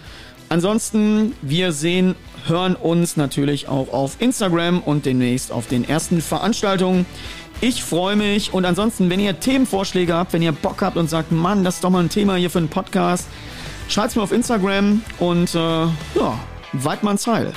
Ansonsten, 0.49 1.33
wir 1.41 1.71
sehen, 1.71 2.15
hören 2.47 2.75
uns 2.75 3.17
natürlich 3.17 3.67
auch 3.67 3.91
auf 3.91 4.17
Instagram 4.19 4.79
und 4.79 5.05
demnächst 5.05 5.51
auf 5.51 5.67
den 5.67 5.87
ersten 5.87 6.21
Veranstaltungen, 6.21 7.05
Ich 7.61 7.83
freue 7.83 8.17
mich 8.17 8.53
und 8.53 8.65
ansonsten, 8.65 9.09
wenn 9.09 9.19
ihr 9.21 9.39
Themenvorschläge 9.39 10.13
habt, 10.13 10.33
wenn 10.33 10.41
ihr 10.41 10.51
Bock 10.51 10.81
habt 10.81 10.97
und 10.97 11.09
sagt, 11.09 11.31
Mann, 11.31 11.63
das 11.63 11.75
ist 11.75 11.83
doch 11.85 11.89
mal 11.89 12.03
ein 12.03 12.09
Thema 12.09 12.35
hier 12.35 12.49
für 12.49 12.59
einen 12.59 12.67
Podcast, 12.67 13.27
schreibt's 13.87 14.15
mir 14.15 14.21
auf 14.23 14.33
Instagram 14.33 15.01
und 15.19 15.55
äh, 15.55 15.57
ja, 15.57 16.39
Weidmanns 16.73 17.25
Heil. 17.25 17.53